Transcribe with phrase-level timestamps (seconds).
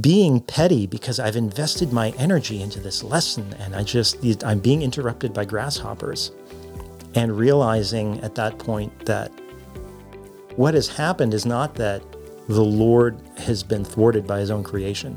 [0.00, 4.82] being petty because I've invested my energy into this lesson and I just, I'm being
[4.82, 6.32] interrupted by grasshoppers.
[7.14, 9.30] And realizing at that point that
[10.56, 12.02] what has happened is not that
[12.48, 15.16] the Lord has been thwarted by his own creation,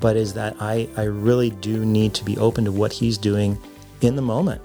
[0.00, 3.58] but is that I, I really do need to be open to what he's doing
[4.02, 4.60] in the moment.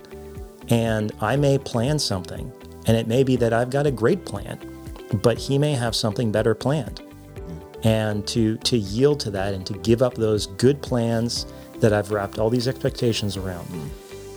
[0.70, 2.52] And I may plan something,
[2.88, 4.60] and it may be that I've got a great plan,
[5.24, 7.05] but he may have something better planned
[7.84, 11.46] and to to yield to that and to give up those good plans
[11.80, 13.68] that I've wrapped all these expectations around,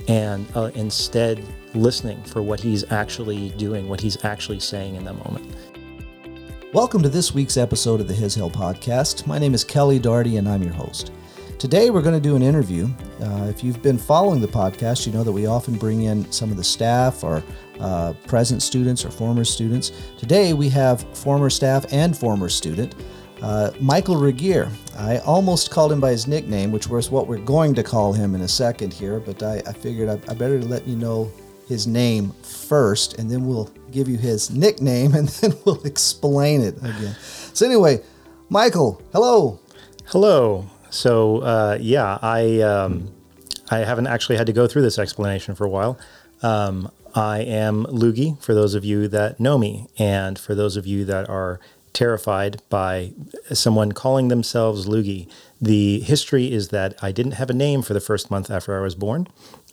[0.08, 5.14] and uh, instead listening for what he's actually doing, what he's actually saying in that
[5.14, 5.54] moment.
[6.74, 9.26] Welcome to this week's episode of the His Hill Podcast.
[9.26, 11.12] My name is Kelly Darty, and I'm your host.
[11.58, 12.86] Today, we're going to do an interview.
[13.20, 16.50] Uh, if you've been following the podcast, you know that we often bring in some
[16.50, 17.42] of the staff or
[17.80, 19.90] uh, present students or former students.
[20.18, 22.94] Today, we have former staff and former student.
[23.42, 24.68] Uh, Michael Regier.
[24.96, 28.34] I almost called him by his nickname, which was what we're going to call him
[28.34, 31.30] in a second here, but I, I figured I, I, better let you know
[31.68, 36.76] his name first, and then we'll give you his nickname, and then we'll explain it
[36.78, 37.14] again.
[37.54, 38.02] So, anyway,
[38.48, 39.60] Michael, hello.
[40.06, 40.68] Hello.
[40.90, 43.12] So, uh, yeah, I um,
[43.70, 45.98] I haven't actually had to go through this explanation for a while.
[46.42, 50.86] Um, I am Lugi, for those of you that know me, and for those of
[50.86, 51.60] you that are
[51.92, 53.12] terrified by
[53.52, 55.28] someone calling themselves Lugi.
[55.60, 58.82] The history is that I didn't have a name for the first month after I
[58.82, 59.28] was born.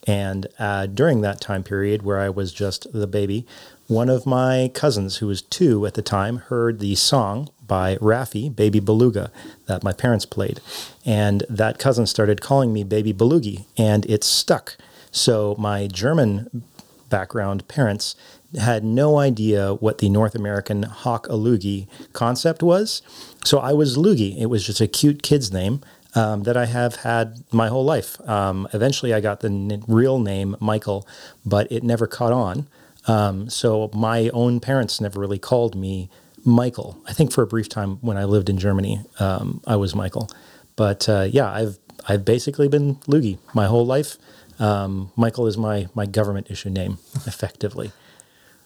[0.08, 3.46] And uh, during that time period where I was just the baby,
[3.88, 8.56] one of my cousins, who was two at the time, heard the song by Raffi,
[8.56, 9.32] Baby Beluga,
[9.68, 10.60] that my parents played.
[11.06, 14.78] And that cousin started calling me Baby Belugi, and it stuck.
[15.12, 16.64] So my German
[17.10, 18.16] background parents
[18.60, 23.02] had no idea what the North American hawk a loogie concept was.
[23.44, 24.38] So I was Lugi.
[24.40, 25.82] It was just a cute kid's name
[26.16, 28.18] um, that I have had my whole life.
[28.28, 31.08] Um, eventually, I got the n- real name Michael,
[31.46, 32.68] but it never caught on.
[33.08, 36.09] Um, so my own parents never really called me
[36.44, 36.98] Michael.
[37.08, 40.30] I think for a brief time when I lived in Germany, um, I was Michael.
[40.75, 41.78] But uh, yeah, I've
[42.08, 44.18] I've basically been Lugi my whole life.
[44.59, 47.92] Um, Michael is my my government issue name, effectively.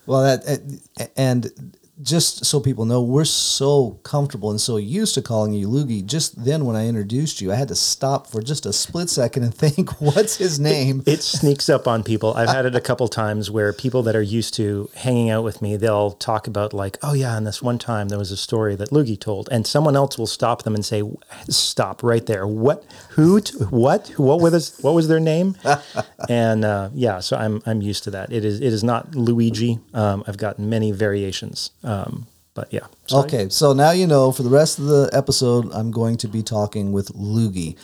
[0.09, 5.53] Well, that and just so people know, we're so comfortable and so used to calling
[5.53, 6.05] you Lugi.
[6.05, 9.43] Just then, when I introduced you, I had to stop for just a split second
[9.43, 12.33] and think, "What's his name?" It, it sneaks up on people.
[12.35, 15.61] I've had it a couple times where people that are used to hanging out with
[15.61, 18.75] me, they'll talk about like, "Oh yeah, and this one time there was a story
[18.75, 21.03] that Lugi told," and someone else will stop them and say,
[21.49, 22.47] "Stop right there!
[22.47, 22.85] What?
[23.11, 23.39] Who?
[23.69, 24.09] What?
[24.17, 24.77] What was?
[24.79, 25.57] What was their name?"
[26.29, 28.31] and uh, yeah, so I'm I'm used to that.
[28.31, 29.79] It is it is not Luigi.
[29.93, 31.71] Um, I've got many variations.
[31.89, 32.87] Um, but yeah.
[33.07, 33.25] Sorry.
[33.25, 36.43] Okay, so now you know for the rest of the episode, I'm going to be
[36.43, 37.77] talking with Lugi.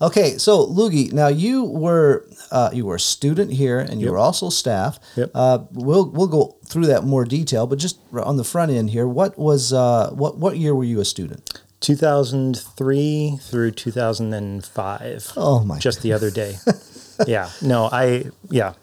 [0.00, 4.12] Okay, so Lugi, now you were uh, you were a student here, and you yep.
[4.12, 4.98] were also staff.
[5.16, 5.30] Yep.
[5.34, 9.06] Uh, we'll we'll go through that more detail, but just on the front end here,
[9.06, 11.62] what was uh, what what year were you a student?
[11.80, 15.32] 2003 through 2005.
[15.36, 15.78] Oh my!
[15.78, 16.56] Just the other day.
[17.26, 17.50] yeah.
[17.60, 18.74] No, I yeah.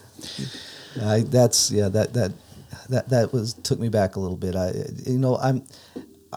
[1.02, 2.34] I, that's yeah that that
[2.90, 4.56] that that was took me back a little bit.
[4.56, 4.74] I
[5.06, 5.64] you know I'm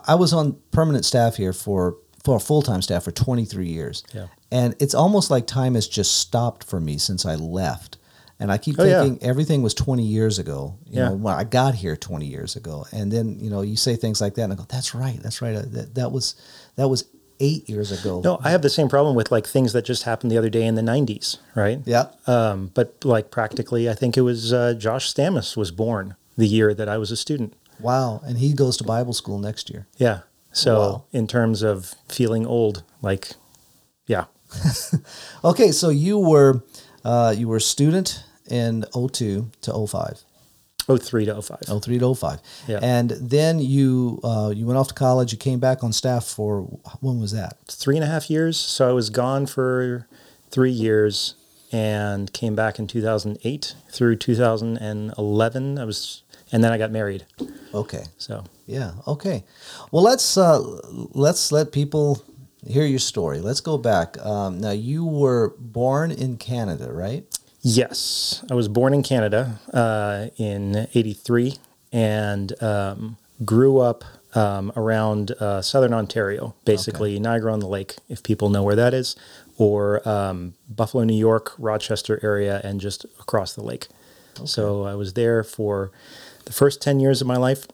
[0.06, 4.04] I was on permanent staff here for for full time staff for 23 years.
[4.14, 4.26] Yeah.
[4.50, 7.98] And it's almost like time has just stopped for me since I left.
[8.38, 9.28] And I keep oh, thinking yeah.
[9.28, 10.76] everything was 20 years ago.
[10.86, 11.08] You yeah.
[11.08, 12.86] know, when I got here 20 years ago.
[12.92, 15.18] And then, you know, you say things like that and I go, that's right.
[15.22, 15.54] That's right.
[15.54, 16.34] Uh, that, that was
[16.76, 17.04] that was
[17.40, 18.20] eight years ago.
[18.22, 20.64] No, I have the same problem with like things that just happened the other day
[20.64, 21.80] in the 90s, right?
[21.84, 22.06] Yeah.
[22.26, 26.74] Um, but like practically, I think it was uh, Josh Stamus was born the year
[26.74, 27.54] that I was a student.
[27.80, 28.20] Wow.
[28.24, 29.86] And he goes to Bible school next year.
[29.96, 30.20] Yeah.
[30.52, 31.04] So, wow.
[31.12, 33.32] in terms of feeling old, like,
[34.06, 34.26] yeah.
[35.44, 35.72] okay.
[35.72, 36.62] So, you were,
[37.04, 40.22] uh, you were a student in 02 to 05.
[40.86, 41.82] 03 to 05.
[41.82, 42.40] 03 to 05.
[42.66, 42.80] Yeah.
[42.82, 45.32] And then you uh, you went off to college.
[45.32, 46.62] You came back on staff for
[47.00, 47.58] when was that?
[47.68, 48.58] Three and a half years.
[48.58, 50.08] So I was gone for
[50.50, 51.34] three years
[51.72, 55.78] and came back in 2008 through 2011.
[55.78, 56.22] I was,
[56.52, 57.24] and then I got married.
[57.74, 58.04] Okay.
[58.18, 58.92] So yeah.
[59.06, 59.44] Okay.
[59.90, 60.60] Well, let's uh,
[61.12, 62.22] let's let people
[62.66, 63.40] hear your story.
[63.40, 64.18] Let's go back.
[64.24, 67.24] Um, now, you were born in Canada, right?
[67.60, 71.54] Yes, I was born in Canada uh, in '83
[71.92, 74.04] and um, grew up
[74.34, 77.20] um, around uh, southern Ontario, basically okay.
[77.20, 79.14] Niagara on the Lake, if people know where that is
[79.58, 83.88] or um, Buffalo, New York, Rochester area, and just across the lake.
[84.38, 84.46] Okay.
[84.46, 85.92] So I was there for
[86.46, 87.66] the first 10 years of my life.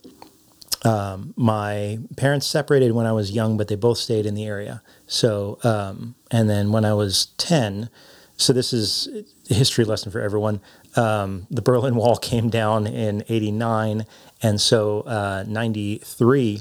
[0.85, 4.83] um, my parents separated when I was young, but they both stayed in the area.
[5.07, 7.91] So, um, and then when I was 10,
[8.37, 9.09] so this is
[9.51, 10.61] a history lesson for everyone.
[10.97, 14.07] Um, the Berlin Wall came down in 89.
[14.43, 16.61] And so, uh, 93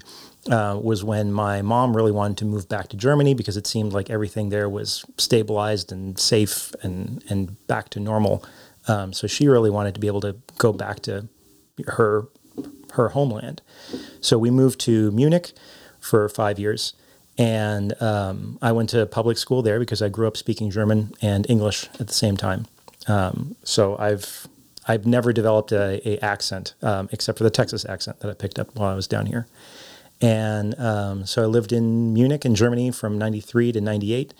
[0.49, 3.93] uh, was when my mom really wanted to move back to Germany because it seemed
[3.93, 8.43] like everything there was stabilized and safe and, and back to normal.
[8.87, 11.27] Um, so she really wanted to be able to go back to
[11.87, 12.27] her
[12.93, 13.61] her homeland.
[14.21, 15.51] So we moved to Munich
[15.99, 16.93] for five years,
[17.37, 21.47] and um, I went to public school there because I grew up speaking German and
[21.49, 22.65] English at the same time.
[23.07, 24.47] Um, so I've
[24.87, 28.57] I've never developed a, a accent um, except for the Texas accent that I picked
[28.57, 29.47] up while I was down here.
[30.21, 34.33] And um, so I lived in Munich in Germany from 93 to 98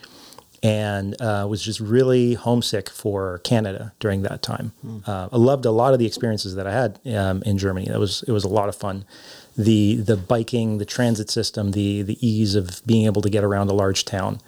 [0.64, 4.72] and uh, was just really homesick for Canada during that time.
[4.86, 5.08] Mm.
[5.08, 7.88] Uh, I loved a lot of the experiences that I had um, in Germany.
[7.88, 9.06] It was, it was a lot of fun.
[9.56, 13.70] The, the biking, the transit system, the, the ease of being able to get around
[13.70, 14.40] a large town,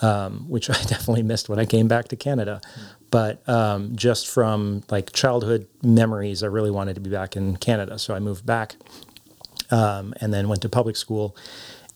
[0.00, 2.60] um, which I definitely missed when I came back to Canada.
[2.64, 2.82] Mm.
[3.12, 7.98] But um, just from like childhood memories, I really wanted to be back in Canada.
[7.98, 8.76] So I moved back
[9.72, 11.34] um, and then went to public school.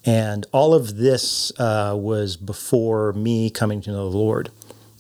[0.04, 4.50] And all of this uh, was before me coming to know the Lord.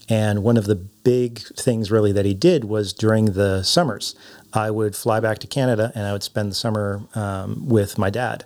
[0.08, 4.14] And one of the big things, really, that he did was during the summers,
[4.52, 8.10] I would fly back to Canada and I would spend the summer um, with my
[8.10, 8.44] dad.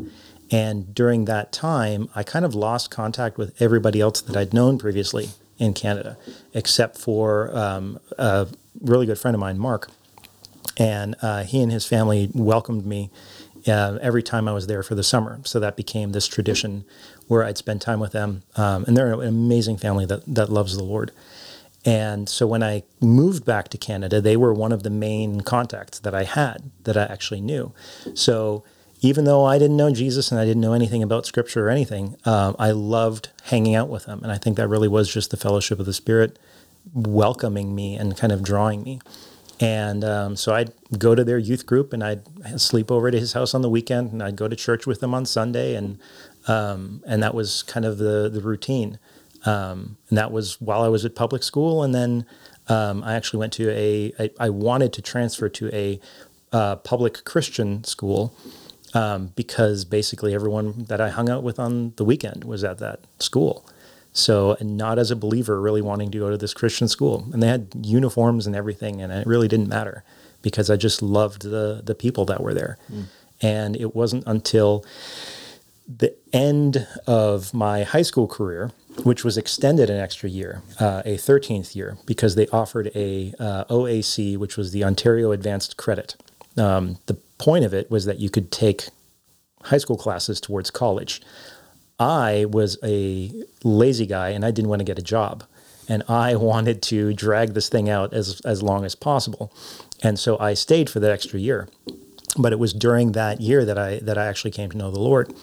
[0.50, 4.78] And during that time, I kind of lost contact with everybody else that I'd known
[4.78, 6.16] previously in Canada,
[6.54, 8.48] except for um, a
[8.80, 9.90] really good friend of mine, Mark.
[10.76, 13.10] And uh, he and his family welcomed me
[13.66, 15.40] uh, every time I was there for the summer.
[15.44, 16.84] So that became this tradition
[17.28, 18.42] where I'd spend time with them.
[18.56, 21.12] Um, and they're an amazing family that, that loves the Lord.
[21.84, 25.98] And so when I moved back to Canada, they were one of the main contacts
[26.00, 27.72] that I had that I actually knew.
[28.14, 28.64] So
[29.00, 32.16] even though I didn't know Jesus and I didn't know anything about scripture or anything,
[32.24, 34.22] um, I loved hanging out with them.
[34.22, 36.38] And I think that really was just the fellowship of the Spirit
[36.92, 39.00] welcoming me and kind of drawing me.
[39.60, 42.22] And um, so I'd go to their youth group and I'd
[42.56, 45.14] sleep over to his house on the weekend and I'd go to church with them
[45.14, 45.74] on Sunday.
[45.74, 45.98] And,
[46.48, 48.98] um, and that was kind of the, the routine.
[49.44, 51.82] Um, and that was while I was at public school.
[51.82, 52.24] And then
[52.68, 54.12] um, I actually went to a.
[54.18, 56.00] I, I wanted to transfer to a
[56.52, 58.34] uh, public Christian school
[58.94, 63.00] um, because basically everyone that I hung out with on the weekend was at that
[63.18, 63.66] school.
[64.12, 67.42] So, and not as a believer, really wanting to go to this Christian school, and
[67.42, 70.02] they had uniforms and everything, and it really didn't matter
[70.42, 72.76] because I just loved the the people that were there.
[72.92, 73.04] Mm.
[73.42, 74.84] And it wasn't until
[75.98, 78.70] the end of my high school career,
[79.02, 83.64] which was extended an extra year, uh, a 13th year, because they offered a uh,
[83.64, 86.14] OAC, which was the Ontario Advanced Credit.
[86.56, 88.88] Um, the point of it was that you could take
[89.64, 91.20] high school classes towards college.
[92.00, 93.30] I was a
[93.62, 95.44] lazy guy and I didn't want to get a job.
[95.86, 99.52] And I wanted to drag this thing out as, as long as possible.
[100.02, 101.68] And so I stayed for the extra year.
[102.38, 105.00] But it was during that year that I that I actually came to know the
[105.00, 105.34] Lord.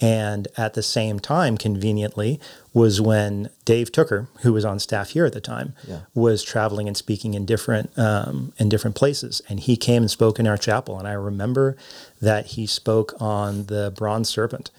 [0.00, 2.38] And at the same time, conveniently,
[2.74, 6.00] was when Dave Tooker, who was on staff here at the time, yeah.
[6.14, 9.40] was traveling and speaking in different um, in different places.
[9.48, 10.98] And he came and spoke in our chapel.
[10.98, 11.78] And I remember
[12.20, 14.70] that he spoke on the bronze serpent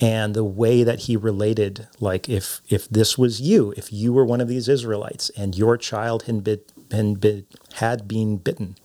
[0.00, 4.24] and the way that he related like if if this was you if you were
[4.24, 8.76] one of these israelites and your child had been, been, been, had been bitten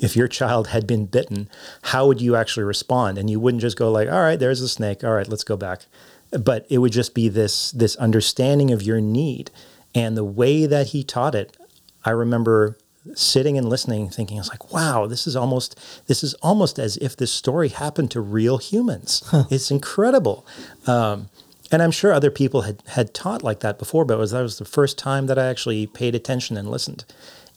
[0.00, 1.48] if your child had been bitten
[1.82, 3.18] how would you actually respond?
[3.18, 5.04] And you wouldn't just go like all right there's a snake.
[5.04, 5.86] All right let's go back.
[6.30, 9.50] But it would just be this this understanding of your need
[9.94, 11.56] and the way that he taught it.
[12.04, 12.78] I remember
[13.14, 16.96] sitting and listening, thinking, I was like, wow, this is almost this is almost as
[16.98, 19.22] if this story happened to real humans.
[19.26, 19.44] Huh.
[19.50, 20.46] It's incredible."
[20.86, 21.28] Um,
[21.72, 24.42] and I'm sure other people had had taught like that before, but it was that
[24.42, 27.04] was the first time that I actually paid attention and listened,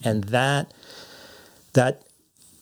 [0.04, 0.74] and that
[1.74, 2.02] that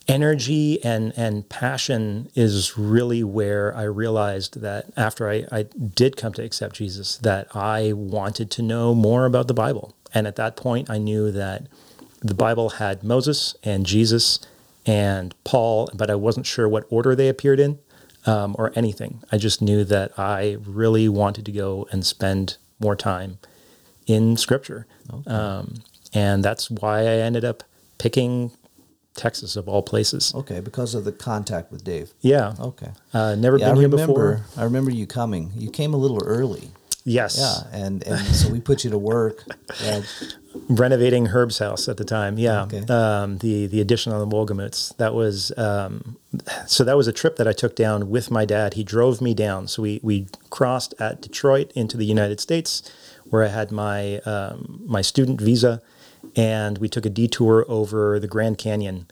[0.07, 6.33] energy and and passion is really where I realized that after I, I did come
[6.33, 10.57] to accept Jesus, that I wanted to know more about the Bible, and at that
[10.57, 11.67] point, I knew that
[12.23, 14.39] the Bible had Moses and Jesus
[14.85, 17.79] and Paul, but I wasn't sure what order they appeared in
[18.25, 19.21] um, or anything.
[19.31, 23.39] I just knew that I really wanted to go and spend more time
[24.07, 24.87] in Scripture.
[25.11, 25.29] Okay.
[25.29, 27.63] Um, and that's why I ended up
[27.97, 28.51] picking
[29.15, 30.33] Texas of all places.
[30.35, 32.13] Okay, because of the contact with Dave.
[32.21, 32.53] Yeah.
[32.59, 32.91] Okay.
[33.13, 34.61] Uh, never yeah, been I here remember, before.
[34.61, 35.51] I remember you coming.
[35.55, 36.69] You came a little early.
[37.05, 37.37] Yes.
[37.37, 39.43] Yeah, and and so we put you to work.
[40.69, 42.37] Renovating Herb's house at the time.
[42.37, 42.85] Yeah, Okay.
[42.93, 44.95] um, the the addition on the Wolgamuts.
[44.97, 46.17] That was um,
[46.67, 46.83] so.
[46.83, 48.75] That was a trip that I took down with my dad.
[48.75, 49.67] He drove me down.
[49.67, 52.83] So we we crossed at Detroit into the United States,
[53.29, 55.81] where I had my um, my student visa,
[56.35, 59.07] and we took a detour over the Grand Canyon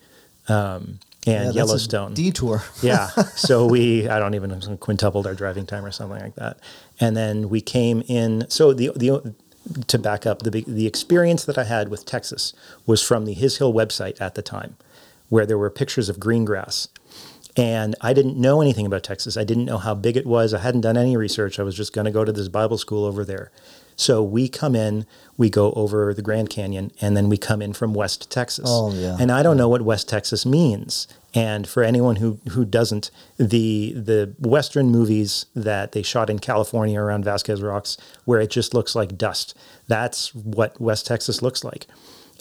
[0.48, 2.14] um, yeah, and a Yellowstone.
[2.14, 2.64] detour.
[2.82, 3.10] yeah.
[3.36, 6.58] So we, I don't even quintupled our driving time or something like that.
[7.00, 8.46] And then we came in.
[8.50, 9.34] So the, the,
[9.88, 12.54] to back up, the, the experience that I had with Texas
[12.86, 14.76] was from the His Hill website at the time,
[15.30, 16.88] where there were pictures of green grass.
[17.58, 19.36] And I didn't know anything about Texas.
[19.36, 20.54] I didn't know how big it was.
[20.54, 21.60] I hadn't done any research.
[21.60, 23.52] I was just going to go to this Bible school over there.
[23.98, 25.06] So we come in,
[25.38, 28.66] we go over the Grand Canyon, and then we come in from West Texas.
[28.68, 29.18] Oh, yeah.
[29.20, 31.08] And I don't know what West Texas means.
[31.34, 37.00] And for anyone who, who doesn't, the the Western movies that they shot in California
[37.00, 39.58] around Vasquez Rocks, where it just looks like dust,
[39.88, 41.88] that's what West Texas looks like.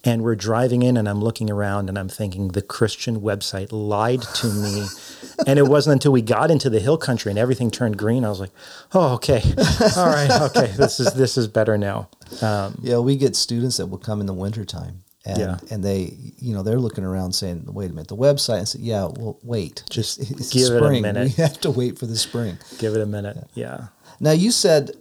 [0.03, 4.23] And we're driving in, and I'm looking around, and I'm thinking the Christian website lied
[4.23, 4.87] to me.
[5.47, 8.31] and it wasn't until we got into the hill country and everything turned green, I
[8.31, 8.53] was like,
[8.93, 9.43] "Oh, okay,
[9.97, 12.09] all right, okay, this is this is better now."
[12.43, 15.03] Um, Yeah, we get students that will come in the wintertime.
[15.31, 15.59] And, Yeah.
[15.71, 18.79] and they, you know, they're looking around saying, "Wait a minute, the website." And say,
[18.81, 21.25] "Yeah, well, wait, Just It's give it a minute.
[21.37, 23.89] We have to wait for the spring." give it a minute, yeah.
[24.19, 24.93] Now, you said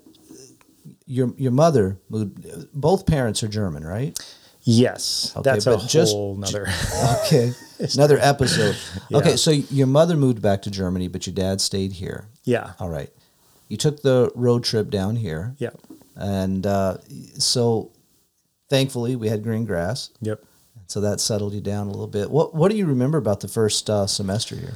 [1.06, 2.46] your your mother moved.
[2.74, 4.18] Both parents are German, right?
[4.64, 6.68] Yes, Okay, that's a just- whole nother.
[7.26, 7.54] Okay,
[7.96, 8.76] another episode.
[9.12, 12.26] Okay, so your mother moved back to Germany, but your dad stayed here.
[12.44, 13.10] yeah, All right,
[13.70, 15.70] you took the road trip down here, yeah,
[16.16, 16.98] and uh,
[17.38, 17.92] so
[18.70, 20.42] thankfully we had green grass, yep.
[20.88, 22.32] so that settled you down a little bit.
[22.32, 24.76] What What do you remember about the first uh, semester here?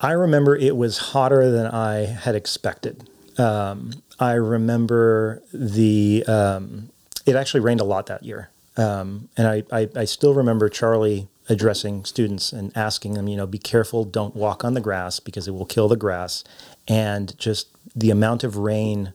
[0.00, 3.08] I remember it was hotter than I had expected.
[3.38, 6.90] Um, I remember the um,
[7.26, 11.28] it actually rained a lot that year, um, and I, I I still remember Charlie
[11.48, 15.48] addressing students and asking them, you know, be careful, don't walk on the grass because
[15.48, 16.44] it will kill the grass,
[16.86, 19.14] and just the amount of rain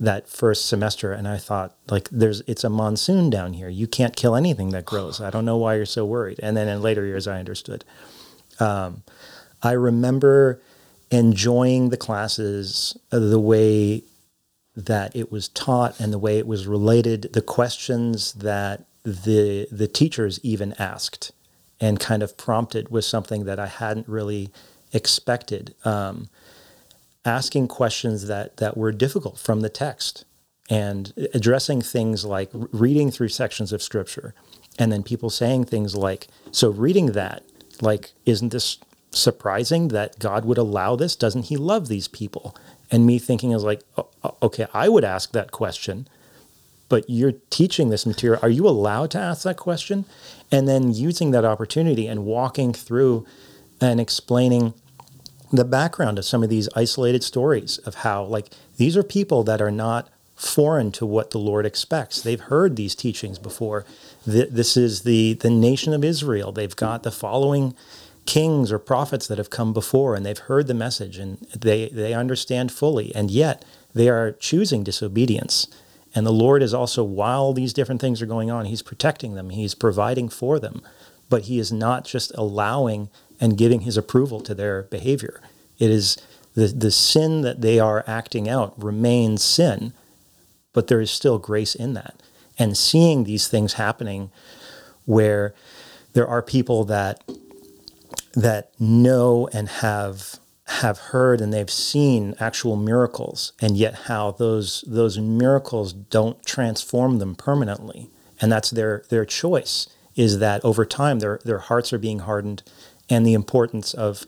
[0.00, 3.68] that first semester and I thought like there's it's a monsoon down here.
[3.68, 5.20] You can't kill anything that grows.
[5.20, 6.40] I don't know why you're so worried.
[6.42, 7.84] And then in later years I understood.
[9.62, 10.60] I remember
[11.10, 14.04] enjoying the classes uh, the way
[14.76, 19.88] that it was taught and the way it was related, the questions that the the
[19.88, 21.32] teachers even asked
[21.80, 24.50] and kind of prompted was something that I hadn't really
[24.92, 25.74] expected.
[25.84, 26.28] Um,
[27.24, 30.24] asking questions that that were difficult from the text
[30.70, 34.34] and addressing things like reading through sections of scripture
[34.78, 37.42] and then people saying things like so reading that
[37.80, 38.78] like isn't this
[39.10, 41.14] surprising that god would allow this?
[41.16, 42.56] Doesn't he love these people?
[42.90, 46.08] And me thinking is like "O- o- okay i would ask that question
[46.88, 48.38] but you're teaching this material.
[48.42, 50.04] Are you allowed to ask that question?
[50.52, 53.26] And then using that opportunity and walking through
[53.80, 54.74] and explaining
[55.56, 59.60] the background of some of these isolated stories of how like these are people that
[59.60, 62.20] are not foreign to what the Lord expects.
[62.20, 63.84] They've heard these teachings before.
[64.26, 66.52] This is the the nation of Israel.
[66.52, 67.74] They've got the following
[68.26, 72.14] kings or prophets that have come before and they've heard the message and they they
[72.14, 75.68] understand fully and yet they are choosing disobedience.
[76.14, 79.50] And the Lord is also while these different things are going on, he's protecting them.
[79.50, 80.82] He's providing for them.
[81.28, 83.08] But he is not just allowing
[83.40, 85.40] and giving his approval to their behavior.
[85.78, 86.16] It is
[86.54, 89.92] the, the sin that they are acting out remains sin,
[90.72, 92.22] but there is still grace in that.
[92.58, 94.30] And seeing these things happening
[95.04, 95.54] where
[96.12, 97.22] there are people that
[98.34, 104.82] that know and have have heard and they've seen actual miracles and yet how those
[104.86, 108.08] those miracles don't transform them permanently
[108.40, 112.62] and that's their their choice is that over time their their hearts are being hardened
[113.08, 114.26] and the importance of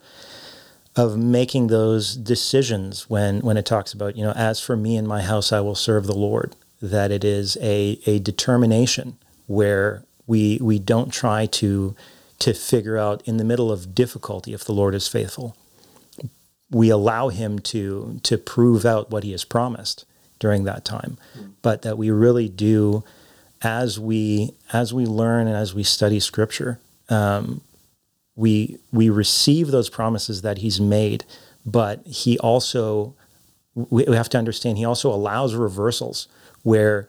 [0.95, 5.07] of making those decisions when when it talks about you know as for me and
[5.07, 10.59] my house I will serve the Lord that it is a a determination where we
[10.61, 11.95] we don't try to
[12.39, 15.57] to figure out in the middle of difficulty if the Lord is faithful.
[16.71, 20.05] We allow him to to prove out what he has promised
[20.39, 21.17] during that time
[21.63, 23.03] but that we really do
[23.63, 26.79] as we as we learn and as we study scripture
[27.09, 27.61] um,
[28.37, 31.25] we we receive those promises that he's made
[31.65, 33.15] but he also
[33.75, 36.29] we, have to understand he also allows reversals
[36.63, 37.09] where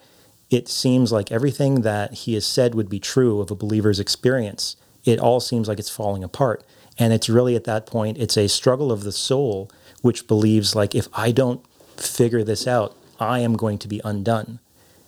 [0.50, 4.76] it seems like everything that he has said would be true of a believer's experience
[5.06, 6.64] it all seems like it's falling apart
[6.98, 9.70] and it's really at that point it's a struggle of the soul
[10.02, 11.66] which believes like if i don't
[11.98, 14.60] figure this out I am going to be undone.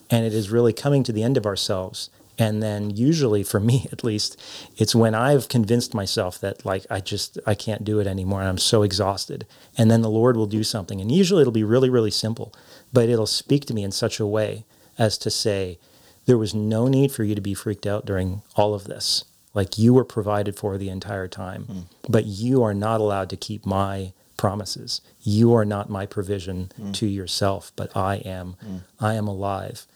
[0.10, 2.10] And it is really coming to the end of ourselves.
[2.40, 4.42] And then usually for me at least,
[4.78, 8.50] it's when I've convinced myself that like I just I can't do it anymore and
[8.50, 9.46] I'm so exhausted.
[9.78, 11.02] And then the Lord will do something.
[11.02, 12.54] And usually it'll be really, really simple,
[12.94, 14.64] but it'll speak to me in such a way
[14.98, 15.78] as to say,
[16.26, 19.26] there was no need for you to be freaked out during all of this.
[19.54, 21.84] Like you were provided for the entire time, mm.
[22.08, 25.02] but you are not allowed to keep my promises.
[25.22, 26.94] You are not my provision mm.
[26.94, 28.58] to yourself, but I am.
[28.64, 28.82] Mm.
[29.00, 29.88] I am alive,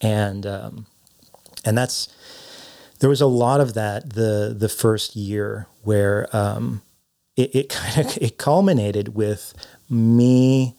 [0.00, 0.86] and um,
[1.64, 2.08] and that's
[3.00, 6.82] there was a lot of that the the first year where um,
[7.36, 9.54] it, it kind of it culminated with
[9.88, 10.76] me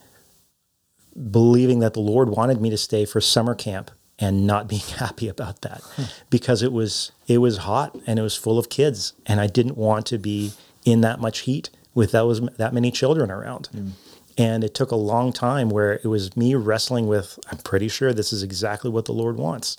[1.30, 5.28] believing that the Lord wanted me to stay for summer camp and not being happy
[5.28, 6.04] about that hmm.
[6.30, 9.78] because it was it was hot and it was full of kids and I didn't
[9.78, 10.54] want to be
[10.86, 13.70] in that much heat with those that many children around.
[13.74, 13.92] Mm.
[14.38, 18.14] And it took a long time where it was me wrestling with, I'm pretty sure
[18.14, 19.78] this is exactly what the Lord wants,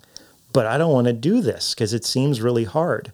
[0.54, 3.12] but I don't want to do this because it seems really hard.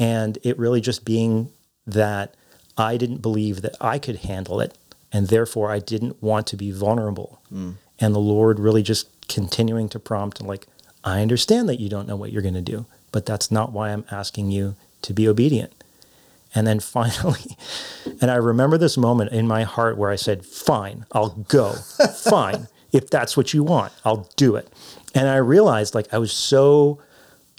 [0.00, 1.52] And it really just being
[1.86, 2.34] that
[2.76, 4.76] I didn't believe that I could handle it.
[5.12, 7.42] And therefore, I didn't want to be vulnerable.
[7.52, 7.74] Mm.
[7.98, 10.66] And the Lord really just continuing to prompt and like,
[11.04, 13.90] I understand that you don't know what you're going to do, but that's not why
[13.90, 15.72] I'm asking you to be obedient.
[16.54, 17.58] And then finally,
[18.22, 21.72] and I remember this moment in my heart where I said, Fine, I'll go.
[22.24, 22.68] Fine.
[22.92, 24.68] If that's what you want, I'll do it.
[25.14, 27.00] And I realized like I was so,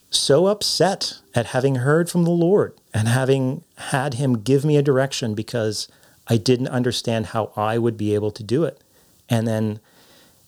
[0.09, 4.81] so upset at having heard from the Lord and having had Him give me a
[4.81, 5.87] direction because
[6.27, 8.81] I didn't understand how I would be able to do it.
[9.29, 9.79] And then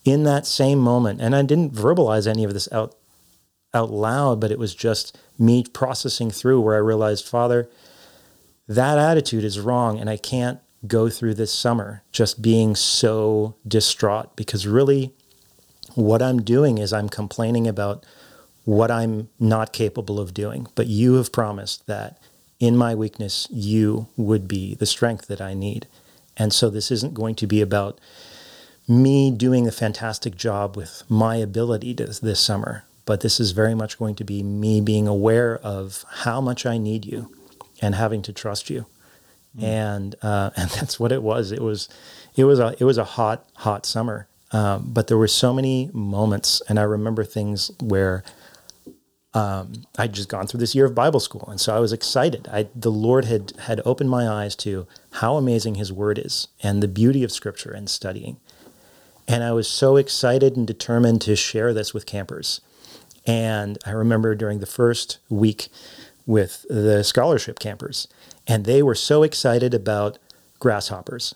[0.05, 2.95] in that same moment, and I didn't verbalize any of this out
[3.74, 7.67] out loud, but it was just me processing through where I realized, Father,
[8.67, 14.36] that attitude is wrong and I can't go through this summer just being so distraught
[14.36, 15.13] because really
[15.96, 18.06] what I'm doing is I'm complaining about
[18.66, 20.68] what I'm not capable of doing.
[20.76, 22.18] But you have promised that
[22.60, 25.88] in my weakness, you would be the strength that I need.
[26.38, 28.00] And so this isn't going to be about
[28.88, 33.76] me doing a fantastic job with my ability to, this summer, but this is very
[33.76, 37.32] much going to be me being aware of how much I need you
[37.82, 38.86] and having to trust you.
[39.58, 39.64] Mm.
[39.64, 41.51] And uh, and that's what it was.
[41.51, 41.90] It was
[42.36, 45.89] it was a it was a hot hot summer, um, but there were so many
[45.94, 48.24] moments, and I remember things where
[49.33, 52.48] um, I'd just gone through this year of Bible school, and so I was excited.
[52.51, 56.83] I, the Lord had had opened my eyes to how amazing His Word is and
[56.83, 58.37] the beauty of Scripture and studying,
[59.27, 62.61] and I was so excited and determined to share this with campers.
[63.25, 65.70] And I remember during the first week
[66.25, 68.07] with the scholarship campers,
[68.46, 70.20] and they were so excited about
[70.59, 71.33] grasshoppers.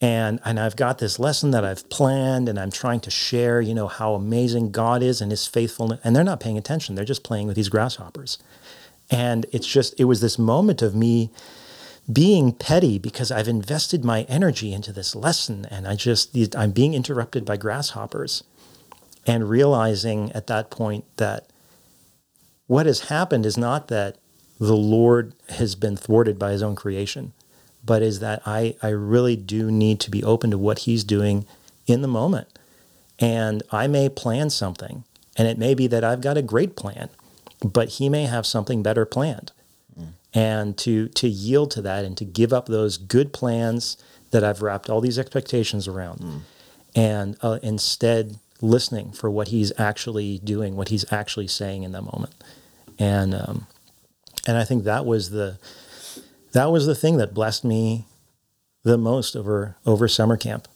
[0.00, 3.74] And, and I've got this lesson that I've planned, and I'm trying to share, you
[3.74, 6.00] know, how amazing God is and His faithfulness.
[6.02, 8.38] And they're not paying attention; they're just playing with these grasshoppers.
[9.10, 11.30] And it's just, it was this moment of me
[12.10, 16.94] being petty because I've invested my energy into this lesson, and I just, I'm being
[16.94, 18.44] interrupted by grasshoppers,
[19.26, 21.48] and realizing at that point that
[22.66, 24.16] what has happened is not that
[24.58, 27.32] the Lord has been thwarted by his own creation,
[27.84, 31.46] but is that I, I really do need to be open to what he's doing
[31.86, 32.48] in the moment.
[33.18, 35.04] And I may plan something,
[35.36, 37.10] and it may be that I've got a great plan,
[37.62, 39.52] but he may have something better planned.
[39.98, 40.08] Mm.
[40.32, 43.96] And to to yield to that and to give up those good plans
[44.30, 46.40] that I've wrapped all these expectations around, mm.
[46.94, 52.02] and uh, instead listening for what he's actually doing, what he's actually saying in that
[52.02, 52.34] moment
[53.00, 53.66] and um,
[54.46, 55.58] and I think that was the
[56.52, 58.06] that was the thing that blessed me
[58.82, 60.68] the most over over summer camp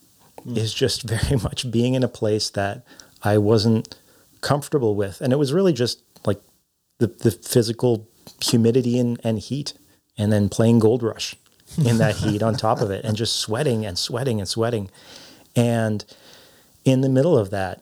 [0.46, 0.56] mm.
[0.56, 2.84] is just very much being in a place that
[3.22, 3.96] I wasn't
[4.40, 6.40] comfortable with, and it was really just like
[6.98, 8.08] the the physical
[8.42, 9.74] humidity and, and heat,
[10.16, 11.36] and then playing Gold Rush
[11.84, 14.90] in that heat on top of it, and just sweating and sweating and sweating,
[15.56, 16.04] and
[16.84, 17.80] in the middle of that,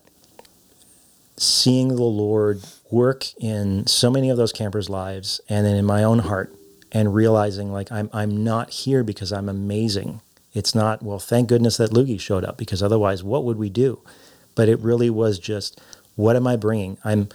[1.35, 6.03] seeing the Lord work in so many of those campers' lives and then in my
[6.03, 6.55] own heart
[6.93, 10.21] and realizing like I'm I'm not here because I'm amazing.
[10.53, 13.99] It's not well, thank goodness that Lugi showed up because otherwise what would we do?
[14.55, 15.81] But it really was just
[16.15, 16.97] what am I bringing?
[17.03, 17.29] I'm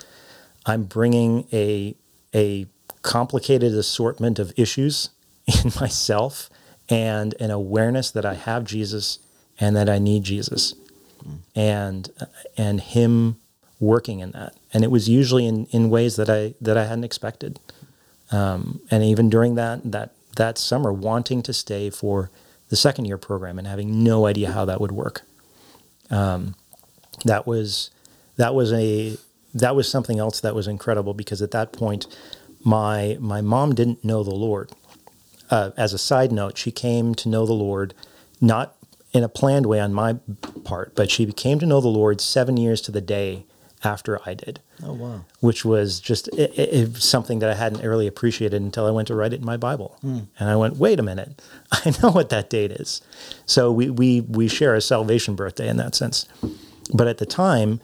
[0.65, 1.97] I'm bringing a
[2.35, 2.67] a
[3.03, 5.11] complicated assortment of issues
[5.47, 6.49] in myself
[6.89, 9.19] and an awareness that I have Jesus
[9.59, 10.75] and that I need Jesus.
[11.27, 11.39] Mm.
[11.57, 12.11] And
[12.57, 13.37] and him
[13.81, 17.05] working in that, and it was usually in, in ways that I that I hadn't
[17.05, 17.59] expected.
[18.31, 22.31] Um, and even during that that that summer, wanting to stay for
[22.69, 25.23] the second year program and having no idea how that would work.
[26.11, 26.55] Um,
[27.25, 27.91] that was
[28.37, 29.17] that was a
[29.55, 32.07] that was something else that was incredible because at that point
[32.65, 34.71] my my mom didn't know the Lord.
[35.51, 37.95] Uh, as a side note, she came to know the Lord
[38.41, 38.77] not
[39.13, 40.17] in a planned way on my
[40.65, 43.45] part, but she came to know the Lord seven years to the day
[43.85, 44.61] after I did.
[44.83, 45.25] Oh wow!
[45.41, 49.15] Which was just it, it, something that I hadn't really appreciated until I went to
[49.15, 50.19] write it in my Bible, Hmm.
[50.39, 51.41] and I went, "Wait a minute,
[51.73, 53.01] I know what that date is."
[53.47, 56.27] So we we we share a salvation birthday in that sense.
[56.93, 57.81] But at the time,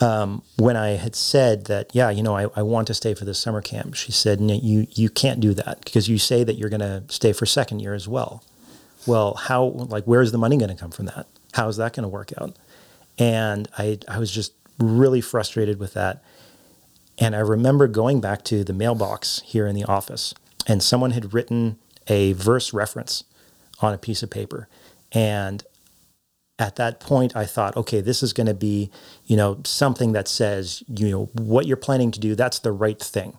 [0.00, 3.24] um, when I had said that, yeah, you know, I, I want to stay for
[3.24, 6.56] this summer camp, she said, no, "You you can't do that because you say that
[6.58, 8.42] you're going to stay for second year as well."
[9.06, 11.26] Well, how like where's the money going to come from that?
[11.54, 12.56] How is that going to work out?
[13.18, 16.22] And I I was just really frustrated with that.
[17.18, 20.34] And I remember going back to the mailbox here in the office,
[20.66, 23.24] and someone had written a verse reference
[23.80, 24.68] on a piece of paper.
[25.12, 25.64] And
[26.58, 28.90] at that point, I thought, okay, this is going to be,
[29.26, 32.98] you know, something that says, you know, what you're planning to do, that's the right
[32.98, 33.38] thing.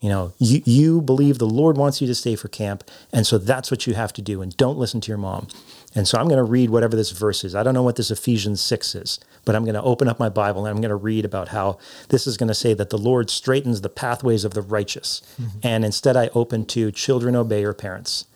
[0.00, 3.38] You know, you, you believe the Lord wants you to stay for camp, and so
[3.38, 5.48] that's what you have to do, and don't listen to your mom.
[5.94, 7.54] And so I'm going to read whatever this verse is.
[7.54, 10.28] I don't know what this Ephesians 6 is, but I'm going to open up my
[10.28, 11.78] Bible and I'm going to read about how
[12.08, 15.22] this is going to say that the Lord straightens the pathways of the righteous.
[15.40, 15.58] Mm-hmm.
[15.62, 18.26] And instead, I open to children obey your parents.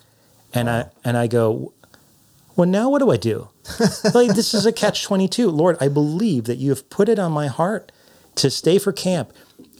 [0.54, 1.74] And I and I go,
[2.56, 3.48] well, now what do I do?
[4.14, 5.50] like this is a catch 22.
[5.50, 7.92] Lord, I believe that you have put it on my heart
[8.36, 9.32] to stay for camp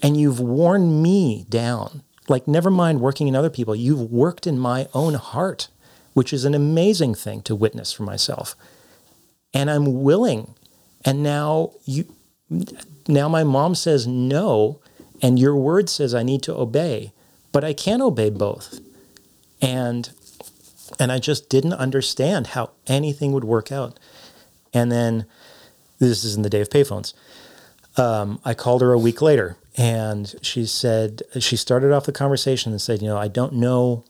[0.03, 2.03] and you've worn me down.
[2.29, 5.69] Like never mind working in other people, you've worked in my own heart,
[6.15, 8.55] which is an amazing thing to witness for myself.
[9.55, 10.55] And I'm willing.
[11.05, 12.07] And now you
[13.07, 14.81] now my mom says no
[15.23, 17.13] and your word says I need to obey,
[17.53, 18.81] but I can't obey both.
[19.61, 20.11] And
[20.99, 23.99] and I just didn't understand how anything would work out.
[24.73, 25.27] And then
[25.99, 27.13] this is in the day of payphones.
[27.97, 32.73] Um, I called her a week later, and she said she started off the conversation
[32.73, 34.05] and said, "You know, I don't know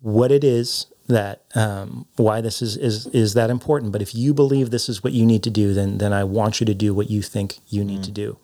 [0.00, 4.32] what it is that um, why this is is is that important, but if you
[4.32, 6.94] believe this is what you need to do, then then I want you to do
[6.94, 8.32] what you think you need to mm-hmm.
[8.32, 8.38] do."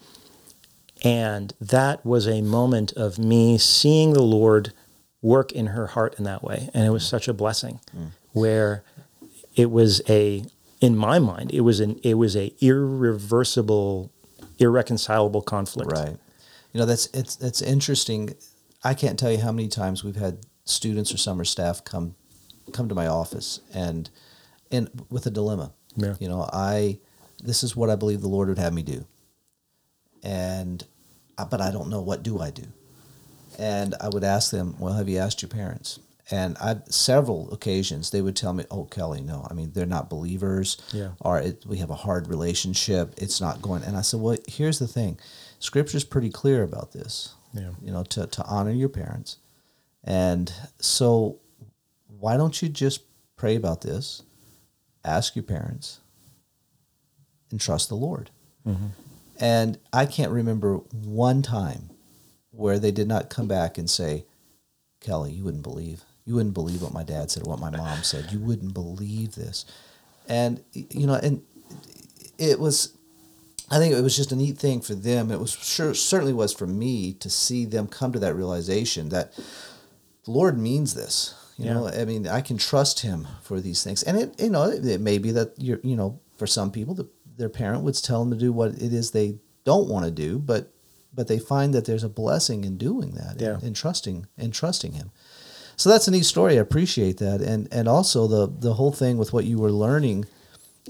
[1.05, 4.72] And that was a moment of me seeing the Lord
[5.20, 6.70] work in her heart in that way.
[6.72, 7.11] And it was mm.
[7.11, 8.11] such a blessing mm.
[8.33, 8.85] where
[9.55, 10.44] it was a,
[10.81, 14.12] in my mind, it was an, it was a irreversible,
[14.59, 15.92] irreconcilable conflict.
[15.92, 16.16] Right.
[16.72, 18.35] You know, that's it's it's interesting.
[18.83, 22.16] I can't tell you how many times we've had students or summer staff come
[22.72, 24.11] come to my office and
[24.70, 25.72] and with a dilemma.
[25.96, 26.14] Yeah.
[26.18, 26.98] You know, I
[27.42, 29.07] this is what I believe the Lord would have me do.
[30.22, 30.85] And
[31.37, 32.66] uh, but I don't know what do I do.
[33.59, 36.00] And I would ask them, "Well, have you asked your parents?"
[36.31, 39.46] And I've several occasions they would tell me, "Oh, Kelly, no.
[39.48, 40.79] I mean, they're not believers.
[40.92, 41.11] Yeah.
[41.20, 43.14] Or it, we have a hard relationship.
[43.18, 45.18] It's not going." And I said, "Well, here's the thing.
[45.59, 47.35] Scripture's pretty clear about this.
[47.53, 47.70] Yeah.
[47.83, 49.37] You know, to to honor your parents.
[50.03, 51.38] And so
[52.24, 53.02] why don't you just
[53.37, 54.22] pray about this?
[55.04, 56.00] Ask your parents
[57.50, 58.30] and trust the Lord."
[58.66, 58.87] Mm-hmm.
[59.38, 61.90] And I can't remember one time
[62.50, 64.24] where they did not come back and say,
[65.00, 66.04] Kelly, you wouldn't believe.
[66.24, 68.32] You wouldn't believe what my dad said, what my mom said.
[68.32, 69.66] You wouldn't believe this.
[70.26, 71.42] And, you know, and
[72.38, 72.96] it was,
[73.70, 75.30] I think it was just a neat thing for them.
[75.30, 79.34] It was sure, certainly was for me to see them come to that realization that
[80.24, 81.34] the Lord means this.
[81.56, 84.02] You know, I mean, I can trust Him for these things.
[84.02, 86.94] And it, you know, it, it may be that you're, you know, for some people,
[86.94, 90.10] the, their parent would tell them to do what it is they don't want to
[90.10, 90.70] do, but
[91.12, 93.54] but they find that there's a blessing in doing that Yeah.
[93.54, 95.12] and, and trusting and trusting Him.
[95.76, 96.54] So that's a neat story.
[96.54, 100.24] I appreciate that, and and also the the whole thing with what you were learning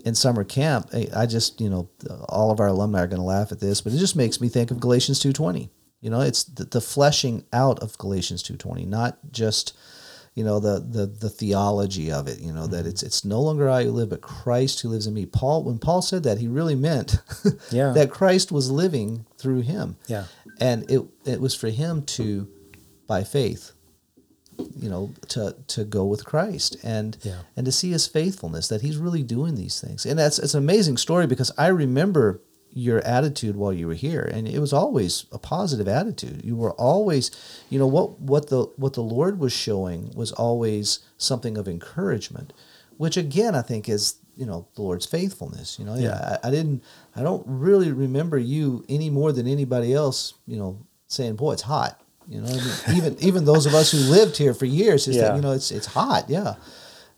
[0.05, 0.89] in summer camp.
[0.95, 1.89] I, I just you know
[2.29, 4.49] all of our alumni are going to laugh at this, but it just makes me
[4.49, 5.69] think of Galatians two twenty.
[6.01, 9.75] You know, it's the, the fleshing out of Galatians two twenty, not just
[10.35, 12.41] you know the the the theology of it.
[12.41, 12.89] You know that mm-hmm.
[12.89, 15.27] it's it's no longer I who live, but Christ who lives in me.
[15.27, 17.19] Paul, when Paul said that, he really meant
[17.71, 17.93] Yeah.
[17.93, 19.97] that Christ was living through him.
[20.09, 20.25] Yeah.
[20.61, 22.49] and it it was for him to,
[23.07, 23.73] by faith,
[24.77, 27.41] you know, to to go with Christ and Yeah.
[27.57, 30.05] and to see his faithfulness that he's really doing these things.
[30.07, 32.41] And that's it's an amazing story because I remember
[32.77, 36.45] your attitude while you were here and it was always a positive attitude.
[36.45, 37.31] You were always,
[37.71, 42.53] you know, what what the what the Lord was showing was always something of encouragement,
[42.97, 45.79] which again I think is you know the Lord's faithfulness.
[45.79, 46.83] You know, yeah, I, I didn't,
[47.15, 50.35] I don't really remember you any more than anybody else.
[50.45, 53.93] You know, saying, "Boy, it's hot." You know, I mean, even even those of us
[53.93, 55.29] who lived here for years, is Yeah.
[55.29, 56.55] that you know, it's it's hot, yeah.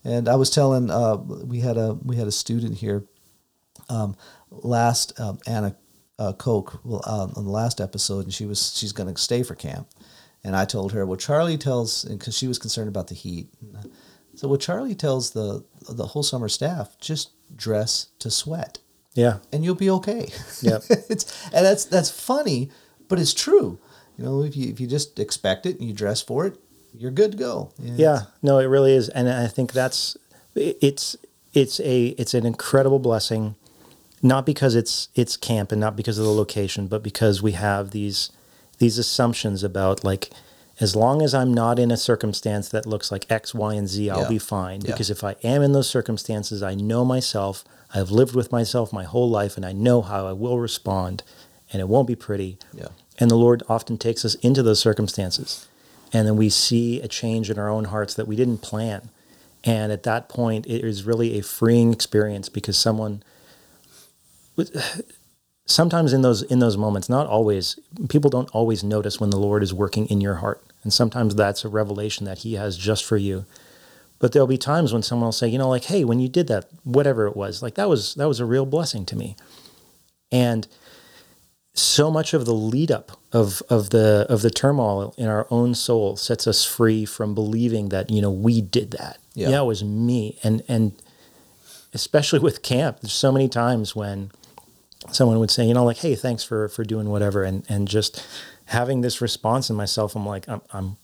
[0.03, 3.03] And I was telling, uh, we had a we had a student here
[3.89, 4.15] um,
[4.63, 5.75] last um, Anna
[6.19, 9.43] uh, Koch well, um, on the last episode, and she was she's going to stay
[9.43, 9.87] for camp,
[10.43, 13.49] and I told her, well, Charlie tells because she was concerned about the heat.
[14.35, 18.79] So what Charlie tells the the whole summer staff just dress to sweat,
[19.13, 19.37] Yeah.
[19.51, 20.29] and you'll be okay.
[20.61, 20.79] Yeah.
[21.09, 22.69] it's and that's that's funny,
[23.07, 23.79] but it's true.
[24.17, 26.57] You know, if you if you just expect it and you dress for it,
[26.93, 27.71] you're good to go.
[27.79, 30.17] Yeah, no, it really is, and I think that's
[30.55, 31.15] it's
[31.53, 33.55] it's a it's an incredible blessing,
[34.21, 37.91] not because it's it's camp and not because of the location, but because we have
[37.91, 38.29] these
[38.79, 40.29] these assumptions about like
[40.79, 44.09] as long as I'm not in a circumstance that looks like X, Y, and Z,
[44.11, 44.27] I'll Yeah.
[44.29, 44.81] be fine.
[44.81, 44.91] Yeah.
[44.91, 47.65] Because if I am in those circumstances, I know myself.
[47.95, 51.23] I've lived with myself my whole life, and I know how I will respond,
[51.71, 52.59] and it won't be pretty.
[52.73, 52.89] Yeah.
[53.17, 55.65] And the Lord often takes us into those circumstances.
[56.13, 59.09] And then we see a change in our own hearts that we didn't plan.
[59.63, 63.23] And at that point, it is really a freeing experience because someone,
[65.65, 69.63] sometimes in those in those moments, not always, people don't always notice when the Lord
[69.63, 70.63] is working in your heart.
[70.83, 73.45] And sometimes that's a revelation that He has just for you.
[74.19, 76.47] But there'll be times when someone will say, you know, like, hey, when you did
[76.47, 79.35] that, whatever it was, like that was that was a real blessing to me.
[80.31, 80.67] And
[81.73, 85.75] so much of the lead up of of the of the turmoil in our own
[85.75, 89.49] soul sets us free from believing that you know we did that Yeah.
[89.49, 90.93] yeah, it was me and and
[91.93, 94.31] especially with camp there's so many times when
[95.11, 98.25] someone would say you know like hey thanks for for doing whatever and and just
[98.65, 100.97] having this response in myself i'm like i'm i'm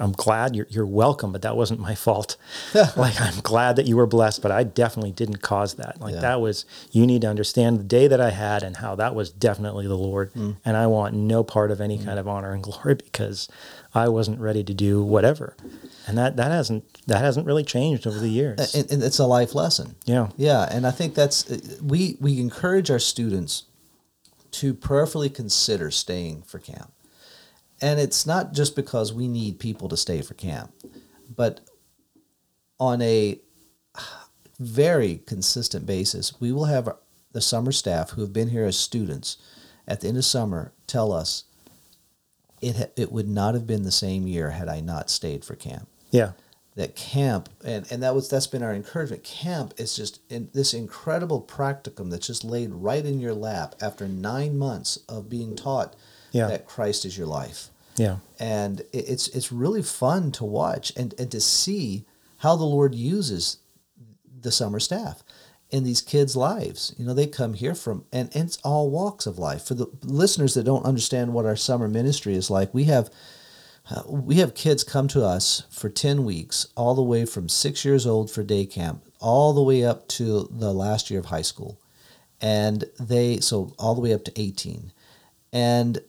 [0.00, 2.36] I'm glad you're, you're welcome, but that wasn't my fault.
[2.96, 6.00] like, I'm glad that you were blessed, but I definitely didn't cause that.
[6.00, 6.20] Like, Yeah.
[6.20, 9.30] that was, you need to understand the day that I had and how that was
[9.30, 10.32] definitely the Lord.
[10.34, 10.56] Mm.
[10.64, 13.48] And I want no part of any kind of honor and glory because
[13.94, 15.56] I wasn't ready to do whatever.
[16.06, 18.74] And that, that hasn't, that hasn't really changed over the years.
[18.74, 19.96] and, and it's a life lesson.
[20.04, 20.28] yeah.
[20.36, 23.64] Yeah, and I think that's uh, we we encourage our students
[24.52, 26.92] to prayerfully consider staying for camp.
[27.80, 30.72] And it's not just because we need people to stay for camp,
[31.34, 31.60] but
[32.78, 33.40] on a
[34.58, 36.88] very consistent basis, we will have
[37.32, 39.36] the summer staff who have been here as students
[39.86, 41.44] at the end of summer tell us
[42.66, 45.54] it ha- it would not have been the same year had I not stayed for
[45.54, 46.32] camp Yeah.
[46.74, 50.74] that camp and, and that was that's been our encouragement camp is just in this
[50.74, 55.94] incredible practicum that's just laid right in your lap after nine months of being taught
[56.32, 56.48] Yeah.
[56.48, 58.16] that christ is your life Yeah.
[58.38, 62.04] and it- it's it's really fun to watch and, and to see
[62.38, 63.58] how the lord uses
[64.42, 65.22] the summer staff
[65.70, 66.94] in these kids lives.
[66.98, 69.64] You know they come here from and, it's all walks of life.
[69.64, 73.10] For the listeners that don't understand what our summer ministry is like we have
[73.90, 77.84] uh, we have kids come to us for 10 weeks all the way from six
[77.84, 81.42] years old for day camp all the way up to the last year of high
[81.42, 81.80] school.
[82.40, 84.92] And they so all the way up to 18
[85.52, 86.00] and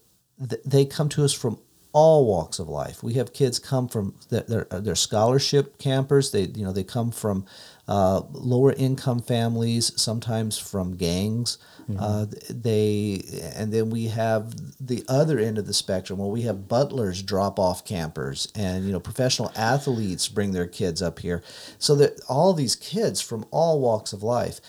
[0.50, 1.60] th- they come to us from
[2.00, 3.02] all walks of life.
[3.02, 6.30] We have kids come from they're, they're scholarship campers.
[6.30, 7.48] They you know they come from
[7.88, 11.58] uh, lower income families, sometimes from gangs.
[11.98, 13.24] Uh, they
[13.56, 17.58] and then we have the other end of the spectrum where we have butlers drop
[17.58, 21.42] off campers and you know professional athletes bring their kids up here.
[21.80, 24.62] So that all these kids from all walks of life,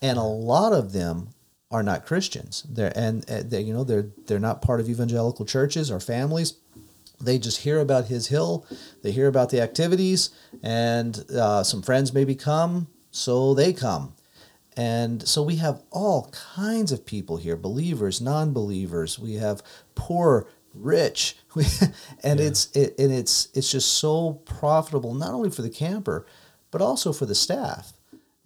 [0.00, 1.30] and a lot of them
[1.72, 2.64] are not Christians.
[2.68, 6.54] They're and uh, they, you know they're they're not part of evangelical churches or families.
[7.20, 8.66] They just hear about his hill.
[9.02, 10.30] They hear about the activities,
[10.62, 14.14] and uh, some friends maybe come, so they come.
[14.76, 19.18] And so we have all kinds of people here: believers, non-believers.
[19.18, 19.62] We have
[19.94, 21.36] poor, rich,
[22.22, 26.26] and it's it, and it's it's just so profitable not only for the camper,
[26.70, 27.94] but also for the staff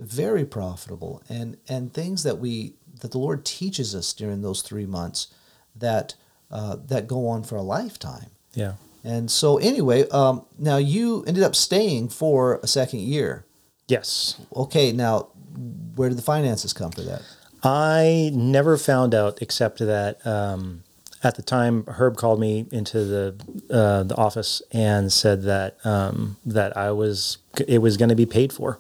[0.01, 4.87] very profitable and and things that we that the Lord teaches us during those three
[4.87, 5.29] months
[5.77, 6.15] that
[6.51, 8.31] uh, that go on for a lifetime.
[8.55, 8.75] Yeah.
[9.03, 13.45] And so anyway, um, now you ended up staying for a second year.
[13.89, 14.41] Yes.
[14.55, 15.29] Okay, now
[15.97, 17.23] where did the finances come for that?
[17.63, 20.83] I never found out except that um,
[21.23, 23.35] at the time Herb called me into the
[23.71, 28.27] uh, the office and said that um, that I was it was going to be
[28.27, 28.79] paid for,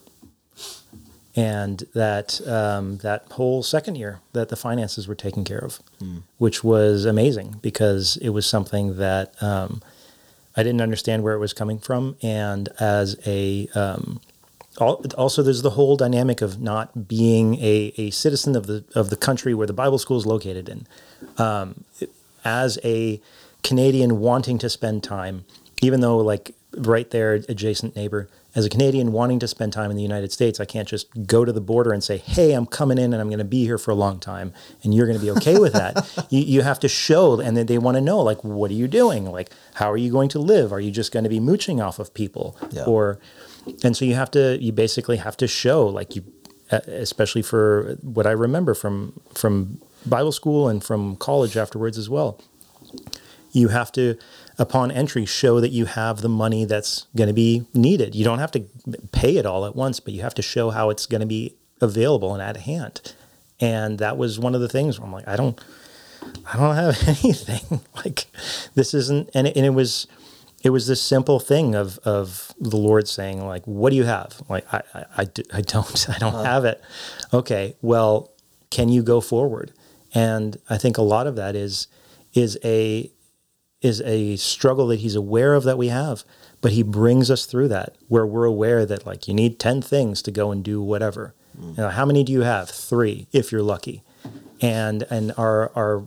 [1.40, 5.80] and that um, that whole second year that the finances were taken care of,
[6.38, 9.80] which was amazing because it was something that um,
[10.56, 14.20] I didn't understand where it was coming from, and as a um,
[14.80, 19.08] al- also there's the whole dynamic of not being a, a citizen of the of
[19.08, 20.86] the country where the Bible school is located in.
[21.38, 21.84] Um,
[22.44, 23.20] as a
[23.62, 25.44] Canadian wanting to spend time,
[25.82, 28.28] even though like right there, adjacent neighbor.
[28.54, 31.44] As a Canadian wanting to spend time in the United States, I can't just go
[31.44, 33.78] to the border and say, "Hey, I'm coming in and I'm going to be here
[33.78, 36.26] for a long time," and you're going to be okay with that.
[36.30, 38.88] you, you have to show, and then they want to know, like, what are you
[38.88, 39.30] doing?
[39.30, 40.72] Like, how are you going to live?
[40.72, 42.84] Are you just going to be mooching off of people, Yeah.
[42.84, 43.18] or?
[43.84, 46.24] And so you have to, you basically have to show, like you,
[46.70, 52.40] especially for what I remember from from Bible school and from college afterwards as well
[53.52, 54.16] you have to
[54.60, 58.14] upon entry show that you have the money that's going to be needed.
[58.14, 58.60] You don't have to
[59.10, 61.56] pay it all at once but you have to show how it's going to be
[61.80, 63.14] available and at hand.
[63.58, 65.58] And that was one of the things where i'm like i don't
[66.46, 67.80] i don't have anything.
[67.96, 68.26] Like
[68.74, 70.06] this isn't and it, and it was
[70.62, 74.42] it was this simple thing of of the lord saying like what do you have?
[74.50, 76.82] Like i i, I, do, I don't i don't have it.
[77.32, 78.30] Okay well
[78.70, 79.72] can you go forward?
[80.14, 81.86] And i think a lot of that is
[82.34, 83.10] is a
[83.80, 86.24] is a struggle that he's aware of that we have,
[86.60, 90.20] but he brings us through that where we're aware that like you need 10 things
[90.22, 91.34] to go and do whatever.
[91.58, 91.76] Mm.
[91.76, 92.68] You know, how many do you have?
[92.68, 94.02] 3 if you're lucky.
[94.60, 96.04] And and our our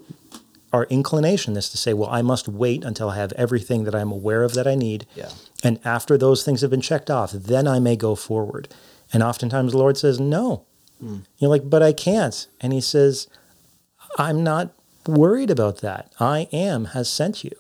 [0.72, 4.12] our inclination is to say, well, I must wait until I have everything that I'm
[4.12, 5.06] aware of that I need.
[5.16, 5.30] Yeah.
[5.64, 8.68] And after those things have been checked off, then I may go forward.
[9.14, 10.66] And oftentimes the Lord says, no.
[11.02, 11.26] Mm.
[11.38, 12.48] You're like, but I can't.
[12.60, 13.28] And he says,
[14.18, 14.74] I'm not
[15.08, 16.12] worried about that.
[16.20, 17.52] I am has sent you.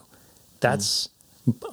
[0.59, 1.09] That's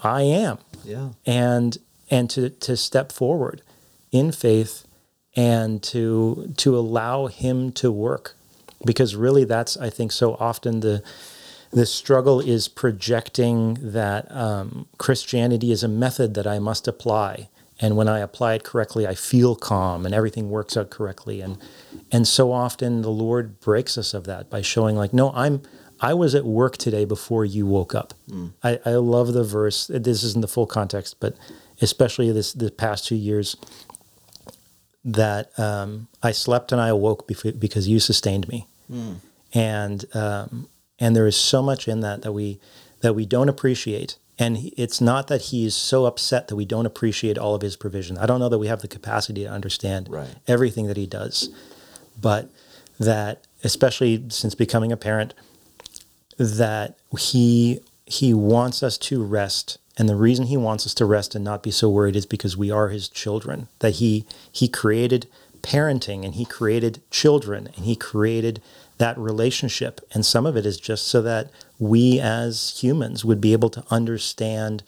[0.02, 0.58] I am.
[0.84, 1.10] Yeah.
[1.26, 1.78] And
[2.10, 3.62] and to to step forward
[4.10, 4.86] in faith
[5.36, 8.36] and to to allow him to work.
[8.84, 11.02] Because really that's I think so often the
[11.70, 17.48] the struggle is projecting that um, Christianity is a method that I must apply.
[17.82, 21.40] And when I apply it correctly, I feel calm and everything works out correctly.
[21.40, 21.56] And
[22.12, 25.62] and so often the Lord breaks us of that by showing like, no, I'm
[26.00, 28.14] I was at work today before you woke up.
[28.62, 29.86] I, I love the verse.
[29.88, 31.36] This isn't the full context, but
[31.80, 33.56] especially this the past two years
[35.04, 38.66] that um, I slept and I awoke because you sustained me,
[39.54, 42.60] and um, and there is so much in that that we
[43.00, 44.16] that we don't appreciate.
[44.40, 47.76] And it's not that he is so upset that we don't appreciate all of his
[47.76, 48.16] provision.
[48.16, 50.28] I don't know that we have the capacity to understand Right.
[50.48, 51.50] everything that he does,
[52.18, 52.48] but
[52.98, 55.34] that especially since becoming a parent,
[56.38, 61.34] that he he wants us to rest and the reason he wants us to rest
[61.34, 65.26] and not be so worried is because we are his children that he he created
[65.62, 68.60] parenting and he created children and he created
[69.00, 70.00] that relationship.
[70.12, 73.82] And some of it is just so that we as humans would be able to
[73.90, 74.82] understand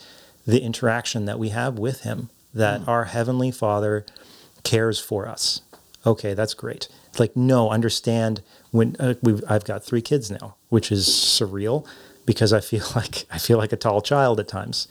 [0.47, 4.05] the interaction that we have with him that our heavenly father
[4.65, 5.63] cares for us.
[6.05, 6.89] Okay that's great.
[7.09, 11.87] It's like no understand when uh, we've, i've got three kids now which is surreal
[12.27, 14.89] because i feel like i feel like a tall child at times.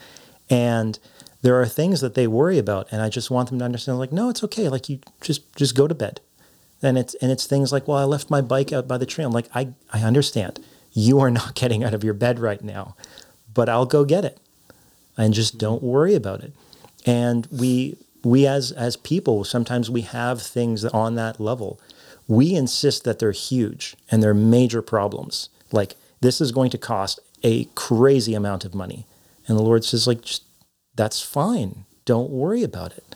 [0.50, 0.98] And
[1.44, 4.12] there are things that they worry about and i just want them to understand like
[4.12, 4.68] no it's okay.
[4.68, 6.22] Like you just just go to bed
[6.82, 9.24] and it's and it's things like well i left my bike out by the tree
[9.24, 10.60] i'm like i i understand.
[10.94, 12.96] You are not getting out of your bed right now
[13.54, 14.40] but i'll go get it.
[15.18, 15.60] And just mm-hmm.
[15.60, 16.54] don't worry about it.
[17.06, 21.80] And we we as as people sometimes we have things on that level.
[22.28, 25.50] We insist that they're huge and they're major problems.
[25.72, 29.06] Like this is going to cost a crazy amount of money.
[29.48, 30.44] And the lord says like just
[30.96, 31.86] that's fine.
[32.06, 33.11] Don't worry about it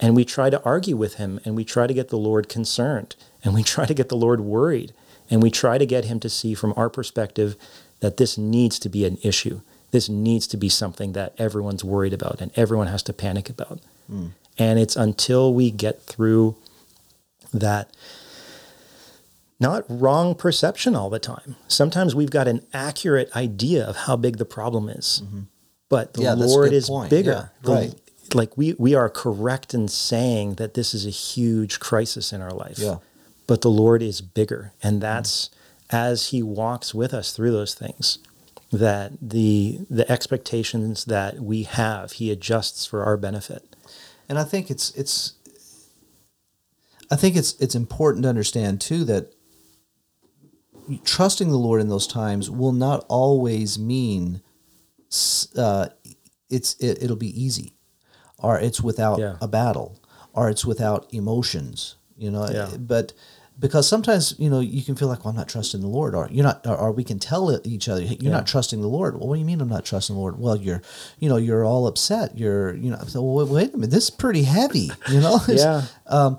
[0.00, 3.16] and we try to argue with him and we try to get the lord concerned
[3.44, 4.92] and we try to get the lord worried
[5.30, 7.56] and we try to get him to see from our perspective
[8.00, 9.60] that this needs to be an issue
[9.90, 13.78] this needs to be something that everyone's worried about and everyone has to panic about
[14.58, 16.56] and it's until we get through
[17.52, 17.88] that
[19.58, 21.54] not wrong perception all the time.
[21.68, 25.22] Sometimes we've got an accurate idea of how big the problem is,
[25.90, 27.10] but the Yeah, Lord is point.
[27.10, 27.30] bigger.
[27.30, 27.94] Yeah, The- right.
[28.34, 32.52] Like we we are correct in saying that this is a huge crisis in our
[32.52, 32.78] life.
[32.78, 32.98] Yeah.
[33.46, 35.50] But the Lord is bigger, and that's
[35.90, 38.18] as He walks with us through those things.
[38.72, 43.76] That the the expectations that we have, He adjusts for our benefit.
[44.28, 45.34] And I think it's it's
[47.10, 49.32] I think it's it's important to understand too that
[51.04, 54.40] trusting the Lord in those times will not always mean
[55.56, 55.88] uh,
[56.48, 57.72] it's it, it'll be easy,
[58.42, 59.36] or it's without Yeah.
[59.40, 59.98] a battle,
[60.32, 61.96] or it's without emotions.
[62.16, 62.68] You know, Yeah.
[62.78, 63.12] but
[63.58, 66.28] because sometimes you know you can feel like well I'm not trusting the Lord, or
[66.32, 69.18] you're not, or, or we can tell each other "Hey, you're not trusting the Lord.
[69.18, 70.38] Well, what do you mean I'm not trusting the Lord?
[70.38, 70.82] Well, you're
[71.18, 72.38] you know you're all upset.
[72.38, 74.90] You're you know so well, wait a minute, this is pretty heavy.
[75.10, 75.82] You know, Yeah.
[76.06, 76.38] um,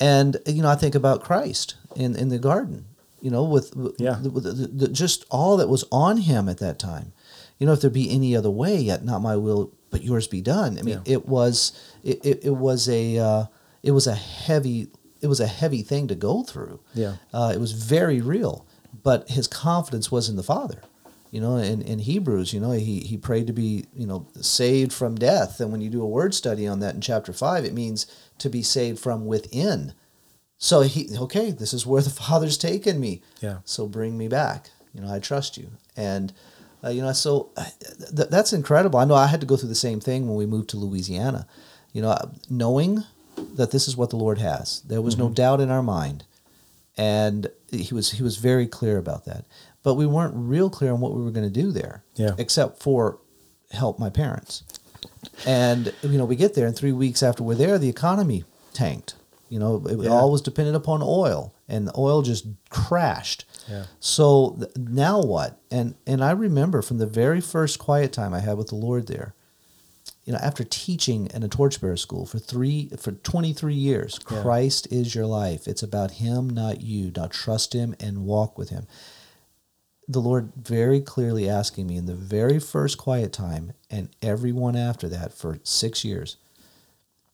[0.00, 2.86] and you know, I think about Christ in in the garden.
[3.20, 4.18] You know, with, with, Yeah.
[4.20, 7.12] the, with the, the, just all that was on him at that time.
[7.60, 10.40] You know, if there be any other way, yet not my will, but yours be
[10.40, 10.78] done.
[10.78, 11.12] I mean, Yeah.
[11.14, 11.72] it was
[12.02, 13.44] it, it, it was a uh,
[13.84, 14.88] it was a heavy
[15.20, 16.80] it was a heavy thing to go through.
[16.94, 17.14] Yeah.
[17.32, 18.66] Uh, it was very real,
[19.04, 20.82] but his confidence was in the Father.
[21.30, 24.92] You know, in, in Hebrews, you know, he, he prayed to be, you know, saved
[24.92, 25.60] from death.
[25.60, 28.06] And when you do a word study on that in chapter five, it means
[28.38, 29.94] to be saved from within.
[30.58, 33.22] So he, okay, this is where the Father's taken me.
[33.40, 33.58] Yeah.
[33.64, 34.70] So bring me back.
[34.92, 35.70] You know, I trust you.
[35.96, 36.34] And,
[36.84, 37.64] uh, you know, so uh,
[38.16, 38.98] th- that's incredible.
[38.98, 41.46] I know I had to go through the same thing when we moved to Louisiana.
[41.92, 42.16] You know,
[42.50, 43.04] knowing
[43.54, 46.24] that this is what the Lord has, there was no doubt in our mind
[46.96, 49.44] and he was he was very clear about that.
[49.82, 52.32] But we weren't real clear on what we were going to do there, Yeah.
[52.38, 53.18] except for
[53.72, 54.62] help my parents.
[55.46, 59.14] And you know, we get there, and three weeks after we're there, the economy tanked.
[59.52, 60.08] You know, it Yeah.
[60.10, 63.44] all was dependent upon oil, and the oil just crashed.
[63.68, 63.84] Yeah.
[64.00, 65.58] So th- now what?
[65.70, 69.08] And and I remember from the very first quiet time I had with the Lord
[69.08, 69.34] there,
[70.24, 74.40] you know, after teaching in a torchbearer school for three for twenty three years, Yeah.
[74.40, 75.68] Christ is your life.
[75.68, 77.12] It's about Him, not you.
[77.14, 78.86] Now trust Him and walk with Him.
[80.08, 85.10] The Lord very clearly asking me in the very first quiet time, and everyone after
[85.10, 86.38] that for six years,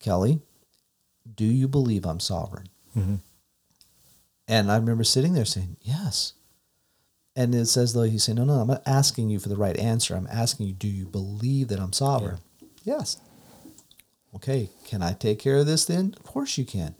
[0.00, 0.40] Kelly,
[1.34, 2.68] do you believe I'm sovereign?
[2.96, 3.20] Mhm.
[4.46, 6.32] And I remember sitting there saying, Yes.
[7.36, 9.76] And it says, though he's saying, No, no, I'm not asking you for the right
[9.76, 10.16] answer.
[10.16, 12.38] I'm asking you, Do you believe that I'm sovereign?
[12.84, 13.18] Yes.
[14.34, 16.14] Okay, can I take care of this then?
[16.18, 16.94] Of course you can.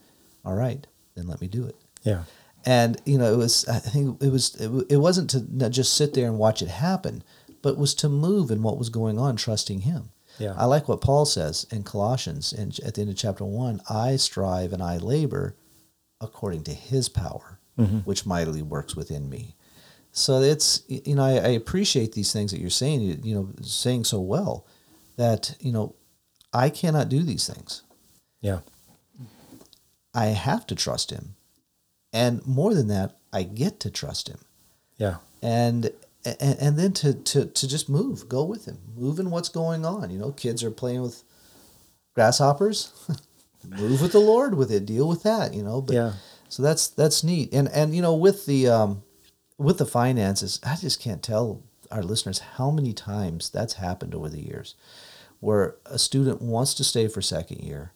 [0.44, 1.76] All right, then let me do it.
[2.02, 2.24] Yeah.
[2.64, 6.14] And you know, it was I think it was it, it wasn't to just sit
[6.14, 7.22] there and watch it happen,
[7.62, 10.10] but was to move in what was going on, trusting Him.
[10.38, 10.54] Yeah.
[10.56, 14.16] I like what Paul says in Colossians, and at the end of chapter one, I
[14.16, 15.56] strive and I labor
[16.20, 17.98] according to His power, mm-hmm.
[17.98, 19.54] which mightily works within me.
[20.12, 23.48] So it's you know I, I appreciate these things that you're saying, you, you know,
[23.62, 24.66] saying so well
[25.16, 25.94] that you know
[26.52, 27.82] I cannot do these things.
[28.40, 28.60] Yeah.
[30.14, 31.34] I have to trust Him,
[32.12, 34.38] and more than that, I get to trust Him.
[34.96, 35.16] Yeah.
[35.42, 35.92] and
[36.40, 39.84] and, and then to, to to just move go with him move in what's going
[39.84, 40.10] on.
[40.10, 41.22] You know kids are playing with
[42.14, 42.92] grasshoppers
[43.68, 46.12] move with the lord with it deal with that you know but Yeah.
[46.48, 47.52] so that's that's neat.
[47.52, 49.02] And and you know with the um
[49.58, 54.28] with the finances i just can't tell our listeners how many times that's happened over
[54.28, 54.74] the years
[55.40, 57.92] where a student wants to stay for second year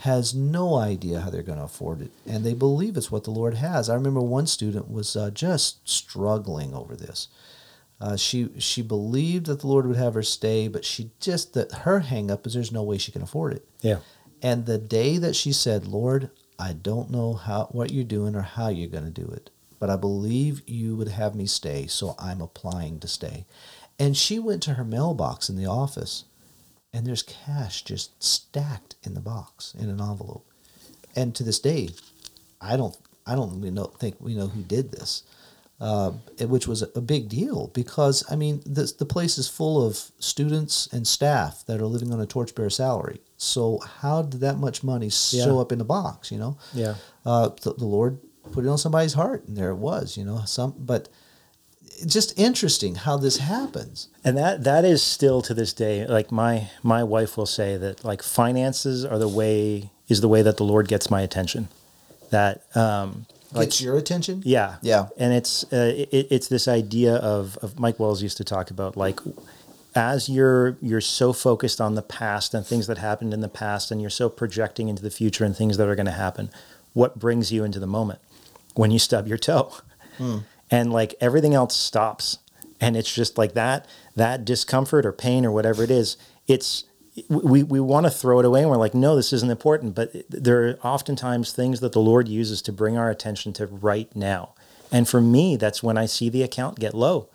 [0.00, 3.30] has no idea how they're going to afford it and they believe it's what the
[3.30, 3.88] lord has.
[3.88, 7.28] I remember one student was uh, just struggling over this
[8.02, 11.70] uh, she she believed that the lord would have her stay but she just that
[11.86, 13.98] her hang up is there's no way she can afford it Yeah.
[14.42, 18.42] and the day that she said, Lord, I don't know how what you're doing or
[18.42, 22.14] how you're going to do it, but I believe you would have me stay, so
[22.18, 23.46] I'm applying to stay.
[23.98, 26.24] And she went to her mailbox in the office,
[26.92, 30.44] and there's cash just stacked in the box in an envelope.
[31.16, 31.90] And to this day,
[32.60, 32.96] I don't
[33.26, 35.22] I don't really know, think we know who did this.
[35.90, 36.12] Uh,
[36.54, 40.88] which was a big deal because I mean the the place is full of students
[40.94, 43.18] and staff that are living on a torchbearer salary.
[43.36, 43.62] So
[44.00, 45.60] how did that much money show Yeah.
[45.62, 46.30] up in the box?
[46.30, 46.94] You know, Yeah.
[47.26, 48.18] uh, the, the Lord
[48.52, 50.16] put it on somebody's heart, and there it was.
[50.16, 51.08] You know, some but
[52.06, 54.08] just interesting how this happens.
[54.24, 58.04] And that that is still to this day like my my wife will say that
[58.04, 61.66] like finances are the way is the way that the Lord gets my attention.
[62.30, 64.42] That um like Gets your attention.
[64.44, 64.76] yeah.
[64.82, 65.08] Yeah.
[65.16, 68.96] And it's uh, it, it's this idea of of Mike Wells used to talk about
[68.96, 69.20] like
[69.94, 73.90] as you're you're so focused on the past and things that happened in the past
[73.90, 76.50] and you're so projecting into the future and things that are going to happen,
[76.94, 78.18] what brings you into the moment?
[78.74, 79.74] When you stub your toe.
[80.70, 82.38] And like everything else stops
[82.80, 86.84] and it's just like that that discomfort or pain or whatever it is, it's
[87.28, 89.94] we, we want to throw it away and we're like, no, this isn't important.
[89.94, 94.14] But there are oftentimes things that the Lord uses to bring our attention to right
[94.16, 94.54] now.
[94.90, 97.28] And for me, that's when I see the account get low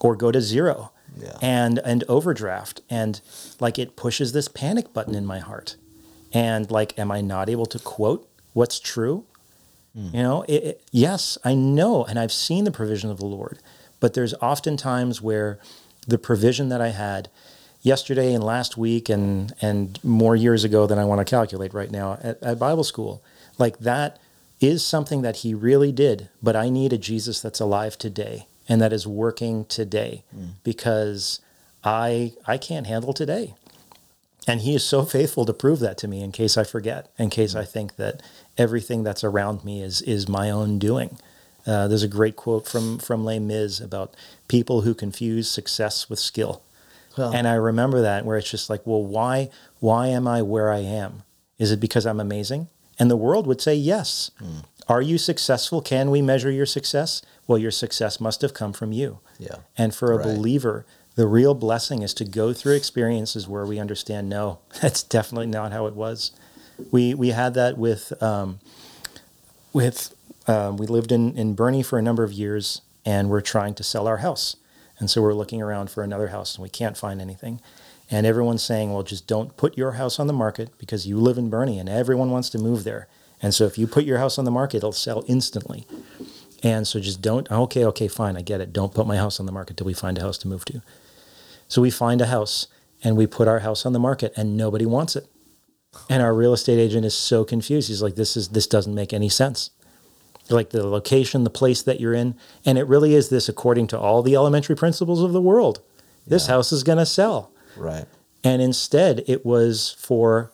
[0.00, 1.36] or go to zero Yeah.
[1.40, 2.80] and and overdraft.
[2.90, 3.20] And
[3.60, 5.76] like it pushes this panic button in my heart.
[6.32, 9.24] And like, am I not able to quote what's true?
[9.94, 10.08] Hmm.
[10.14, 13.60] You know, it, it- yes, I know, and I've seen the provision of the Lord,
[14.00, 15.58] but there's often times where
[16.06, 17.30] the provision that I had
[17.86, 21.90] yesterday and last week and and more years ago than I want to calculate right
[21.90, 23.22] now at, at Bible school,
[23.58, 24.18] like that
[24.60, 26.28] is something that He really did.
[26.42, 30.24] But I need a Jesus that's alive today and that is working today
[30.64, 31.40] because
[31.84, 33.54] I I can't handle today.
[34.48, 37.30] And he is so faithful to prove that to me in case I forget, in
[37.30, 38.20] case I think that
[38.58, 41.18] everything that's around me is is my own doing.
[41.64, 44.16] Uh, there's a great quote from from Les Mis about
[44.48, 46.62] people who confuse success with skill.
[47.16, 49.50] Well- and I remember that where it's just like, well, why
[49.80, 51.22] why am I where I am?
[51.58, 52.68] Is it because I'm amazing?
[52.98, 54.30] And the world would say yes.
[54.88, 55.80] Are you successful?
[55.82, 57.20] Can we measure your success?
[57.46, 59.18] Well, your success must have come from you.
[59.38, 59.56] Yeah.
[59.76, 60.24] And for a Right.
[60.24, 65.46] believer, the real blessing is to go through experiences where we understand, no, that's definitely
[65.48, 66.30] not how it was.
[66.90, 68.60] We we had that with um,
[69.72, 70.14] with
[70.46, 73.82] um, we lived in in Boerne for a number of years, and we're trying to
[73.82, 74.56] sell our house,
[74.98, 77.60] and so we're looking around for another house, and we can't find anything.
[78.10, 81.38] And everyone's saying, well, just don't put your house on the market because you live
[81.38, 83.08] in Boerne, and everyone wants to move there.
[83.42, 85.86] And so if you put your house on the market, it'll sell instantly.
[86.62, 88.72] And so just don't, okay, okay, fine, I get it.
[88.72, 90.80] Don't put my house on the market till we find a house to move to.
[91.68, 92.66] So we find a house
[93.04, 95.26] and we put our house on the market and nobody wants it.
[96.08, 97.88] And our real estate agent is so confused.
[97.88, 99.70] He's like, this is, this doesn't make any sense.
[100.48, 102.34] Like the location, the place that you're in.
[102.64, 105.80] And it really is this according to all the elementary principles of the world.
[106.26, 106.54] This Yeah.
[106.54, 107.50] house is going to sell.
[107.76, 108.06] Right.
[108.44, 110.50] And instead, it was for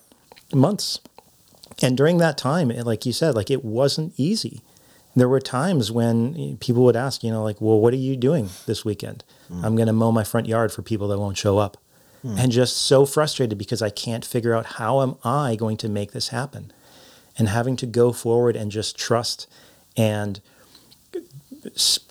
[0.53, 0.99] months.
[1.81, 4.61] And during that time, it- like you said, like it wasn't easy.
[5.15, 8.49] There were times when people would ask, you know, like, well, what are you doing
[8.65, 9.23] this weekend?
[9.47, 9.63] Hmm.
[9.63, 11.77] I'm going to mow my front yard for people that won't show up.
[12.23, 12.35] Hmm.
[12.37, 16.13] And just so frustrated because I can't figure out how am I going to make
[16.13, 16.71] this happen?
[17.37, 19.45] And having to go forward and just trust
[19.95, 20.41] and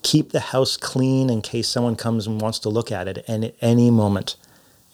[0.03, 3.45] keep the house clean in case someone comes and wants to look at it and
[3.45, 4.37] at any moment.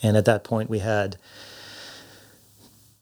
[0.03, 1.17] And at that point, we had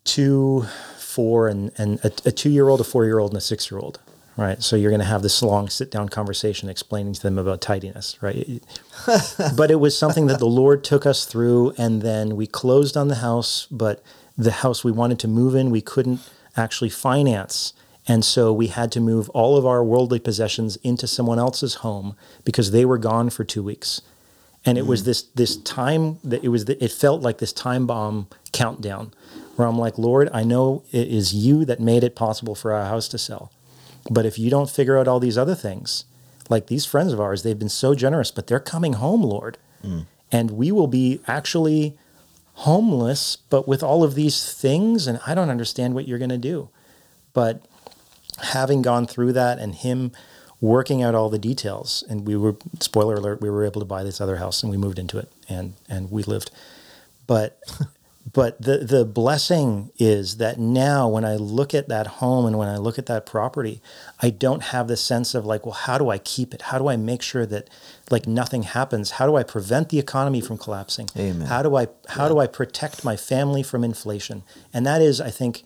[0.05, 0.67] two,
[0.99, 3.71] four, and, and a, a two year old, a four year old, and a six
[3.71, 4.01] year old.
[4.37, 4.63] Right.
[4.63, 8.19] So you're going to have this long sit down conversation explaining to them about tidiness.
[8.21, 8.63] Right.
[9.57, 11.73] but it was something that the Lord took us through.
[11.79, 14.03] And then we closed on the house, but
[14.37, 16.21] the house we wanted to move in, we couldn't
[16.55, 17.73] actually finance.
[18.09, 22.17] And so we had to move all of our worldly possessions into someone else's home
[22.45, 24.01] because they were gone for two weeks.
[24.65, 25.07] And it was mm.
[25.07, 29.13] this this time that it was the, it felt like this time bomb countdown
[29.57, 32.85] where I'm like, Lord, I know it is you that made it possible for our
[32.85, 33.51] house to sell.
[34.11, 36.05] But if you don't figure out all these other things,
[36.49, 39.59] like these friends of ours, they've been so generous, but they're coming home, Lord.
[39.85, 40.07] Mm.
[40.31, 41.97] And we will be actually
[42.55, 46.39] homeless, but with all of these things, and I don't understand what you're going to
[46.39, 46.69] do.
[47.33, 47.65] But
[48.43, 50.13] having gone through that and him
[50.61, 54.03] working out all the details, and we were, spoiler alert, we were able to buy
[54.03, 56.51] this other house and we moved into it and, and we lived.
[57.27, 57.59] But
[58.33, 62.69] but the the blessing is that now when I look at that home and when
[62.69, 63.81] I look at that property,
[64.21, 66.63] I don't have the sense of like, well, how do I keep it?
[66.63, 67.71] How do I make sure that
[68.11, 69.13] like nothing happens?
[69.13, 71.09] How do I prevent the economy from collapsing?
[71.17, 71.47] Amen.
[71.47, 74.43] How do I how do I protect my family from inflation?
[74.75, 75.63] And that is, I think,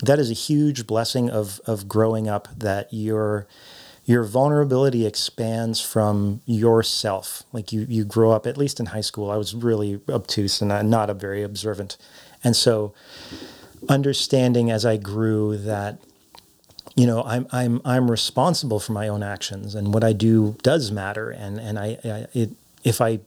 [0.00, 3.46] that is a huge blessing of of growing up that your
[4.06, 7.42] your vulnerability expands from yourself.
[7.52, 9.30] Like you you grow up at least in high school.
[9.30, 11.96] I was really obtuse and not- a very observant,
[12.42, 12.92] and so
[13.88, 15.98] understanding as I grew that
[16.94, 20.90] you know I'm I'm I'm responsible for my own actions and what I do does
[20.90, 22.50] matter and and I, I it
[22.82, 23.20] if I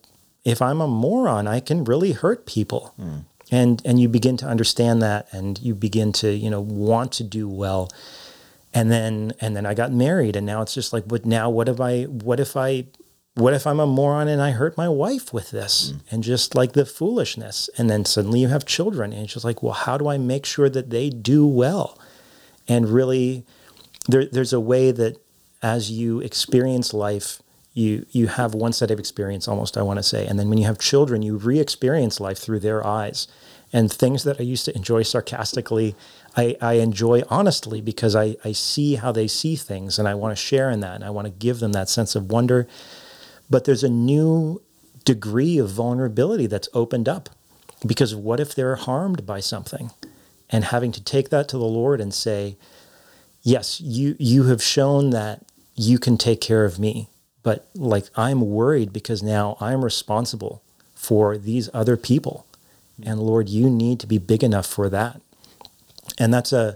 [0.44, 3.20] if I'm a moron I can really hurt people hmm.
[3.52, 7.24] And and you begin to understand that and you begin to you know want to
[7.24, 7.90] do well.
[8.74, 11.70] And then and then I got married and now it's just like but now what
[11.70, 12.86] if I what if I
[13.36, 15.92] what if I'm a moron and I hurt my wife with this?
[15.92, 16.02] Mm.
[16.12, 17.70] And just like the foolishness.
[17.78, 20.46] And then suddenly you have children and it's just like well how do I make
[20.46, 22.00] sure that they do well?
[22.68, 23.46] And really
[24.08, 25.18] there, there's a way that
[25.62, 27.42] as you experience life
[27.78, 30.26] you you have one set of experience almost i want to say.
[30.26, 33.28] And then when you have children you re-experience life through their eyes.
[33.74, 35.96] And things that i used to enjoy sarcastically
[36.36, 40.36] i, I enjoy honestly because I, I see how they see things and i want
[40.36, 42.68] to share in that and i want to give them that sense of wonder.
[43.50, 44.62] But there's a new
[45.06, 47.30] degree of vulnerability that's opened up
[47.86, 49.92] because what if they're harmed by something?
[50.50, 52.58] And having to take that to the lord and say
[53.44, 57.10] yes, you you have shown that you can take care of me,
[57.48, 60.62] but like I'm worried because now I'm responsible
[60.94, 62.46] for these other people.
[63.02, 65.22] And Lord, you need to be big enough for that.
[66.18, 66.76] And that's a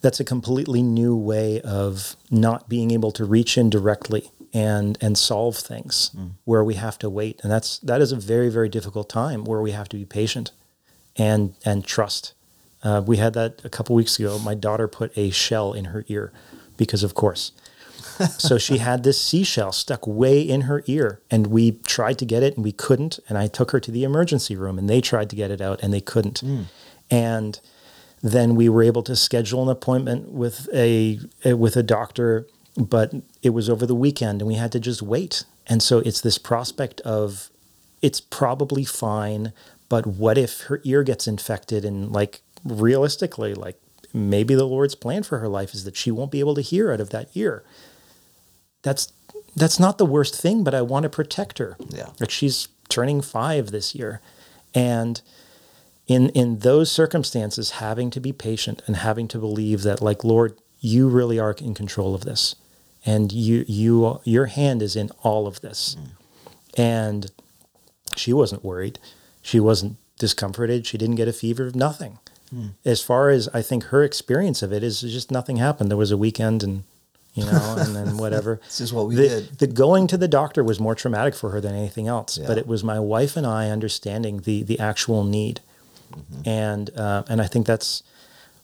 [0.00, 5.16] that's a completely new way of not being able to reach in directly and and
[5.16, 6.10] solve things
[6.44, 7.38] where we have to wait.
[7.44, 10.50] And that's that is a very very difficult time where we have to be patient
[11.14, 12.34] and and trust.
[12.82, 14.36] Uh, we had that a couple weeks ago.
[14.40, 16.32] My daughter put a shell in her ear
[16.76, 17.52] because, of course.
[18.38, 22.42] So she had this seashell stuck way in her ear, and we tried to get
[22.42, 23.18] it and we couldn't.
[23.28, 25.82] And I took her to the emergency room, and they tried to get it out
[25.82, 26.40] and they couldn't.
[26.40, 26.62] Hmm.
[27.10, 27.60] And
[28.22, 32.46] then we were able to schedule an appointment with a, a with a doctor,
[32.76, 33.12] but
[33.42, 35.44] it was over the weekend, and we had to just wait.
[35.66, 37.50] And so it's this prospect of
[38.02, 39.52] it's probably fine,
[39.88, 43.80] but what if her ear gets infected and like realistically, like
[44.12, 46.92] maybe the Lord's plan for her life is that she won't be able to hear
[46.92, 47.64] out of that ear.
[48.86, 49.12] That's
[49.56, 51.76] that's not the worst thing, but I want to protect her.
[51.88, 52.10] Yeah.
[52.20, 54.20] Like she's turning five this year.
[54.74, 55.20] And
[56.06, 60.56] in in those circumstances, having to be patient and having to believe that, like, Lord,
[60.78, 62.54] you really are in control of this.
[63.04, 65.96] And you you your hand is in all of this.
[65.98, 66.10] Mm.
[66.78, 67.30] And
[68.14, 69.00] she wasn't worried.
[69.42, 70.86] She wasn't discomforted.
[70.86, 72.20] She didn't get a fever, of nothing.
[72.54, 72.74] Mm.
[72.84, 75.90] As far as I think her experience of it is just nothing happened.
[75.90, 76.84] There was a weekend and
[77.36, 78.60] you know, and then whatever.
[78.64, 79.58] This is what we the, did.
[79.58, 82.38] The going to the doctor was more traumatic for her than anything else.
[82.38, 82.46] Yeah.
[82.48, 85.60] But it was my wife and I understanding the the actual need,
[86.44, 88.02] and uh, and I think that's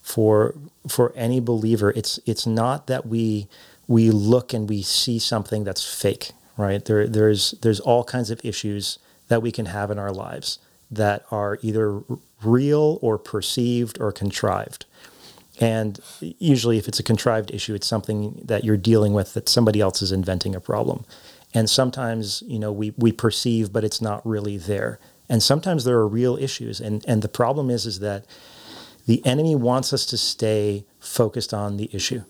[0.00, 0.54] for
[0.88, 1.92] for any believer.
[1.94, 3.46] It's it's not that we
[3.86, 6.82] we look and we see something that's fake, right?
[6.82, 8.98] There there's there's all kinds of issues
[9.28, 10.58] that we can have in our lives
[10.90, 12.02] that are either
[12.42, 14.86] real or perceived or contrived.
[15.62, 19.80] And usually, if it's a contrived issue, it's something that you're dealing with that somebody
[19.80, 21.04] else is inventing a problem.
[21.54, 24.98] And sometimes, you know, we, we perceive, but it's not really there.
[25.28, 26.80] And sometimes there are real issues.
[26.80, 28.24] And, and the problem is, is that
[29.06, 32.22] the enemy wants us to stay focused on the issue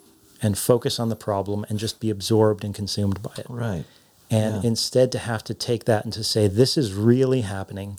[0.42, 3.46] and focus on the problem and just be absorbed and consumed by it.
[3.48, 3.84] Right.
[4.30, 4.68] And Yeah.
[4.70, 7.98] instead to have to take that and to say, this is really happening,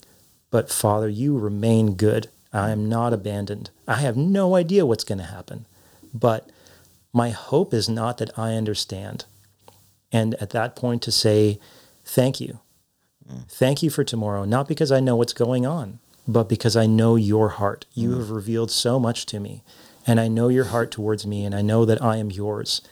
[0.50, 2.28] but Father, you remain good.
[2.54, 3.70] I am not abandoned.
[3.86, 5.66] I have no idea what's going to happen,
[6.14, 6.50] but
[7.12, 9.24] my hope is not that I understand.
[10.12, 11.58] And at that point to say,
[12.04, 12.60] thank you.
[13.28, 13.48] Mm.
[13.48, 15.98] Thank you for tomorrow, not because I know what's going on,
[16.28, 17.86] but because I know your heart.
[17.92, 18.18] You mm.
[18.18, 19.62] have revealed so much to me,
[20.06, 22.82] and I know your heart towards me, and I know that I am yours.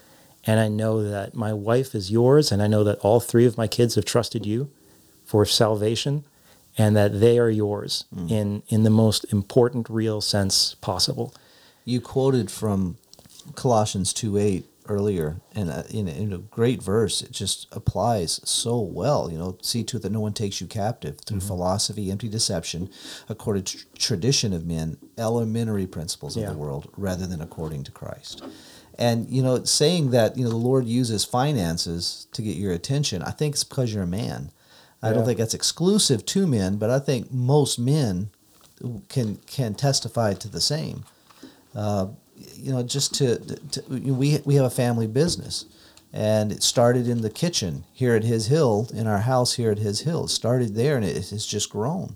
[0.45, 3.57] And I know that my wife is yours, and I know that all three of
[3.57, 4.69] my kids have trusted you
[5.23, 6.25] for salvation,
[6.77, 11.33] and that they are yours in, in the most important, real sense possible.
[11.85, 12.97] You quoted from
[13.55, 18.79] Colossians 2 8 earlier, and uh, in, in a great verse, it just applies so
[18.79, 19.31] well.
[19.31, 22.89] You know, see to it that no one takes you captive through philosophy, empty deception,
[23.29, 28.43] according to tradition of men, elementary principles of the world, rather than according to Christ.
[28.97, 33.23] And, you know, saying that, you know, the Lord uses finances to get your attention,
[33.23, 34.51] I think it's because you're a man.
[35.03, 38.29] I don't think that's exclusive to men, but I think most men
[39.09, 41.03] can can testify to the same.
[41.75, 42.07] Uh,
[42.55, 45.65] you know, just to, to we we have a family business,
[46.13, 49.79] and it started in the kitchen here at His Hill in our house here at
[49.79, 50.25] His Hill.
[50.25, 52.15] It started there, and it has just grown,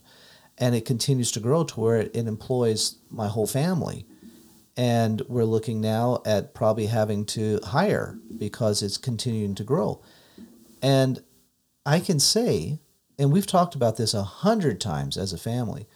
[0.57, 4.05] and it continues to grow to where it, it employs my whole family,
[4.77, 10.01] and we're looking now at probably having to hire because it's continuing to grow,
[10.81, 11.21] and
[11.87, 12.79] I can say,
[13.17, 15.87] and we've talked about this a hundred times as a family,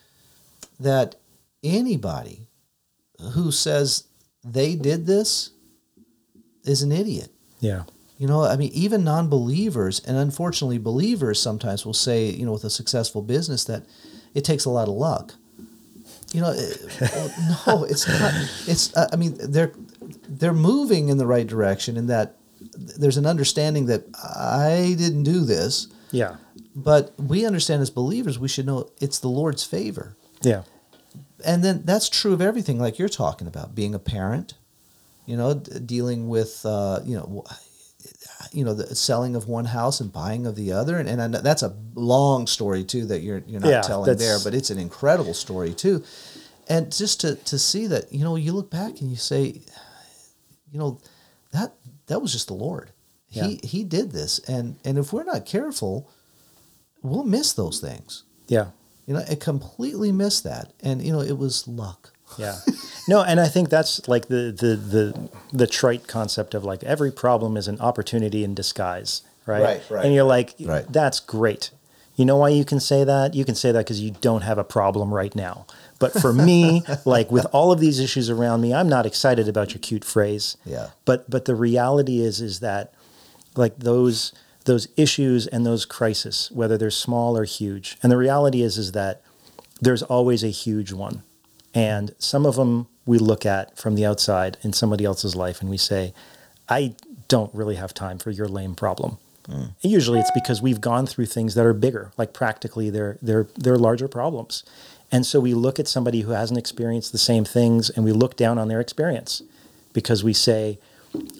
[0.79, 1.15] that
[1.61, 2.47] anybody
[3.33, 4.05] who says
[4.41, 5.51] they did this
[6.63, 7.29] is an idiot.
[7.59, 7.83] Yeah.
[8.17, 12.53] You know, I mean, even non believers, and unfortunately, believers sometimes will say, you know,
[12.53, 13.85] with a successful business that
[14.33, 15.33] it takes a lot of luck.
[16.31, 16.55] You know,
[17.01, 17.33] well,
[17.67, 18.33] no, it's not.
[18.65, 19.73] It's, uh, I mean, they're,
[20.29, 22.37] they're moving in the right direction in that
[22.73, 26.35] there's an understanding that I didn't do this, Yeah.
[26.75, 30.63] but we understand as believers, we should know it's the Lord's favor Yeah.
[31.45, 34.53] and then that's true of everything like you're talking about being a parent
[35.25, 37.43] you know d- dealing with uh, you know
[38.51, 41.27] you know the selling of one house and buying of the other and, and I
[41.27, 44.69] know that's a long story too that you're you're not Yeah, telling there but it's
[44.71, 46.03] an incredible story too
[46.67, 49.61] and just to to see that you know you look back and you say
[50.71, 50.99] you know
[51.51, 51.73] that
[52.11, 52.91] that was just the lord
[53.29, 53.45] Yeah.
[53.47, 56.09] he he did this and and if we're not careful
[57.01, 58.67] we'll miss those things Yeah.
[59.07, 62.13] you know, I completely missed that, and you know, it was luck.
[62.37, 62.57] Yeah.
[63.07, 67.11] No, and I think that's like the the the the trite concept of like every
[67.11, 69.63] problem is an opportunity in disguise, right?
[69.63, 70.05] Right, right.
[70.05, 70.85] And you're like, Right.
[70.93, 71.71] that's great.
[72.21, 73.33] You know why you can say that?
[73.33, 75.65] You can say that because you don't have a problem right now.
[75.97, 79.73] But for me, like with all of these issues around me, I'm not excited about
[79.73, 80.55] your cute phrase.
[80.63, 80.89] Yeah.
[81.03, 82.93] But but the reality is is that
[83.55, 84.33] like those
[84.65, 88.91] those issues and those crises, whether they're small or huge, and the reality is is
[88.91, 89.23] that
[89.81, 91.23] there's always a huge one.
[91.73, 95.71] And some of them we look at from the outside in somebody else's life and
[95.71, 96.13] we say,
[96.69, 96.93] I
[97.29, 99.17] don't really have time for your lame problem.
[99.53, 103.47] And Usually it's because we've gone through things that are bigger, like practically they're, they're,
[103.55, 104.63] they're larger problems.
[105.11, 108.37] And so we look at somebody who hasn't experienced the same things and we look
[108.37, 109.43] down on their experience
[109.93, 110.79] because we say,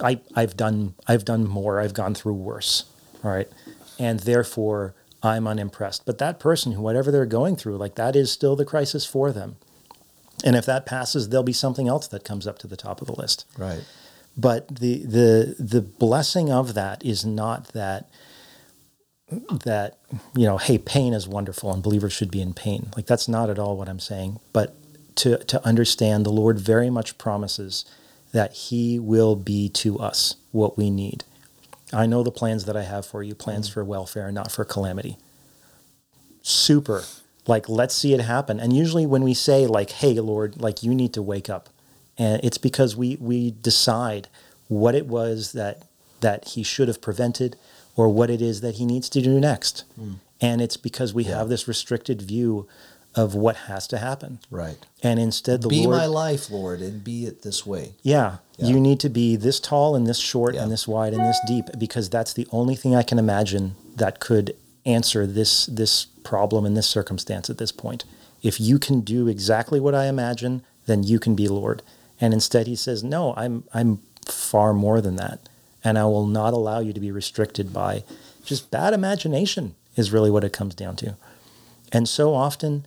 [0.02, 2.86] I, I've done I've done more, I've gone through worse.
[3.24, 3.48] All right.
[3.98, 4.94] And therefore
[5.24, 6.06] I'm unimpressed.
[6.06, 9.32] But that person, who whatever they're going through, like that is still the crisis for
[9.32, 9.56] them.
[10.44, 13.08] And if that passes, there'll be something else that comes up to the top of
[13.08, 13.46] the list.
[13.58, 13.84] Right.
[14.38, 18.10] But the the the blessing of that is not that
[19.66, 19.98] that
[20.36, 22.90] you know, hey, pain is wonderful and believers should be in pain.
[22.96, 24.40] Like that's not at all what I'm saying.
[24.54, 24.76] But
[25.16, 27.86] to to understand the Lord very much promises
[28.32, 31.24] that He will be to us what we need.
[31.94, 33.74] I know the plans that I have for you, plans mm-hmm.
[33.74, 35.18] for welfare, not for calamity.
[36.42, 37.04] Super.
[37.48, 38.60] Like, let's see it happen.
[38.60, 41.70] And usually when we say, like, hey, Lord, like you need to wake up,
[42.22, 43.40] and it's because we we
[43.72, 44.24] decide
[44.68, 45.76] what it was that
[46.22, 47.52] that he should have prevented
[47.96, 49.84] or what it is that he needs to do next.
[49.96, 50.14] Hmm.
[50.40, 52.68] And it's because we have this restricted view
[53.14, 54.40] of what has to happen.
[54.50, 54.78] Right.
[55.04, 57.86] And instead the Be Lord my life, Lord, and be it this way.
[58.02, 58.68] yeah, Yeah.
[58.72, 60.64] you need to be this tall and this short Yeah.
[60.64, 64.20] and this wide and this deep because that's the only thing I can imagine that
[64.20, 64.56] could
[64.86, 65.94] answer this this
[66.24, 68.06] problem in this circumstance at this point.
[68.42, 71.82] If you can do exactly what I imagine, then you can be Lord.
[72.22, 75.50] And instead he says, "No, I'm I'm far more than that,
[75.84, 78.04] and I will not allow you to be restricted by
[78.46, 81.16] just bad imagination." Is really what it comes down to.
[81.92, 82.86] And so often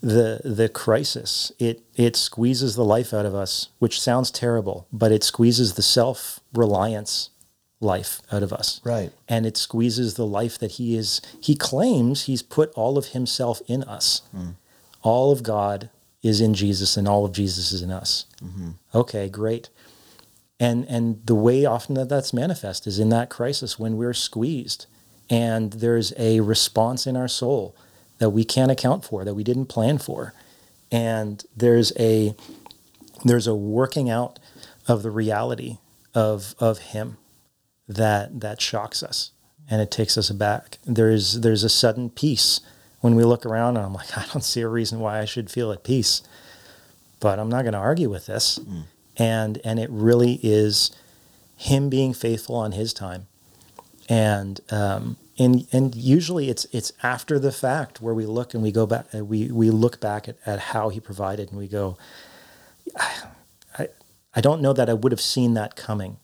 [0.00, 5.10] the the crisis it it squeezes the life out of us which sounds terrible but
[5.10, 7.30] it squeezes the self reliance
[7.80, 9.10] life out of us Right.
[9.26, 13.62] and it squeezes the life that he is he claims he's put all of himself
[13.66, 14.54] in us mm.
[15.02, 15.88] all of god
[16.26, 18.26] is in jesus and all of jesus is in us.
[18.42, 18.70] Mm-hmm.
[18.94, 19.68] Okay great.
[20.58, 24.86] And and the way often that that's manifest is in that crisis when we're squeezed
[25.28, 27.76] and there's a response in our soul
[28.18, 30.32] that we can't account for that we didn't plan for.
[30.90, 32.34] And there's a
[33.24, 34.38] there's a working out
[34.86, 35.78] of the reality
[36.14, 37.18] of of him
[37.88, 39.32] that that shocks us
[39.68, 40.78] and it takes us aback.
[40.84, 42.60] There's there's a sudden peace
[43.06, 45.48] when we look around and I'm like I don't see a reason why I should
[45.50, 46.22] feel at peace
[47.20, 48.58] but I'm not going to argue with this.
[49.16, 50.90] And and it really is
[51.56, 53.26] him being faithful on his time.
[54.08, 58.70] And um, and and usually it's it's after the fact where we look and we
[58.70, 61.96] go back uh, we we look back at, at how he provided and we go
[63.78, 63.88] I
[64.34, 66.18] I don't know that I would have seen that coming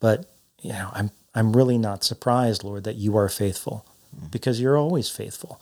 [0.00, 0.26] but
[0.60, 3.86] you know I'm I'm really not surprised Lord that you are faithful
[4.30, 5.60] because you're always faithful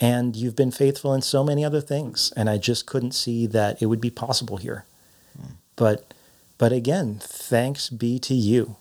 [0.00, 3.82] and you've been faithful in so many other things and I just couldn't see that
[3.82, 4.84] it would be possible here.
[5.36, 5.52] Hmm.
[5.76, 6.14] But
[6.56, 8.76] but again thanks be to you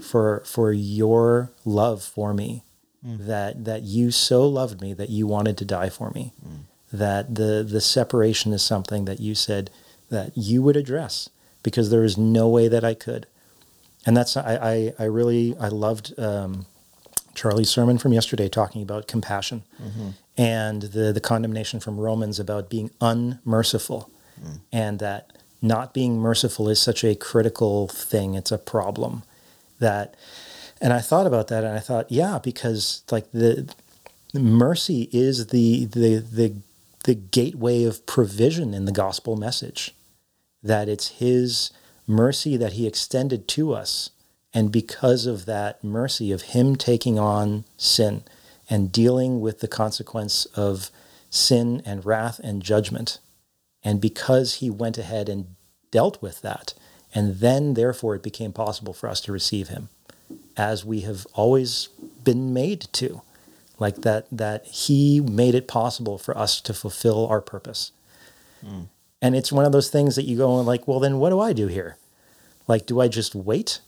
[0.00, 2.62] for for your love for me
[3.04, 3.26] hmm.
[3.26, 6.32] that that you so loved me that you wanted to die for me.
[6.42, 6.56] Hmm.
[6.92, 9.70] That the the separation is something that you said
[10.08, 11.28] that you would address
[11.62, 13.26] because there is no way that I could.
[14.04, 16.66] And that's I I, I really I loved um,
[17.34, 20.10] Charlie's sermon from yesterday talking about compassion mm-hmm.
[20.36, 24.10] And the the condemnation from Romans about being unmerciful
[24.40, 24.56] hmm.
[24.72, 25.32] and that
[25.62, 28.34] not being merciful is such a critical thing.
[28.34, 29.22] It's a problem
[29.78, 30.14] that
[30.80, 33.72] and I thought about that and I thought yeah because like the
[34.34, 36.54] mercy is the the the
[37.04, 39.94] the gateway of provision in the gospel message
[40.62, 41.70] that it's his
[42.06, 44.10] mercy that he extended to us.
[44.52, 48.24] And because of that mercy of him taking on sin
[48.68, 50.90] and dealing with the consequence of
[51.30, 53.18] sin and wrath and judgment.
[53.82, 55.54] And because he went ahead and
[55.90, 56.74] dealt with that
[57.14, 59.88] and then therefore it became possible for us to receive him
[60.56, 61.88] as we have always
[62.22, 63.22] been made to
[63.78, 67.92] like that that he made it possible for us to fulfill our purpose.
[68.64, 68.82] Hmm.
[69.22, 71.40] And it's one of those things that you go and like well then what do
[71.40, 71.96] i do here?
[72.68, 73.80] Like do i just wait?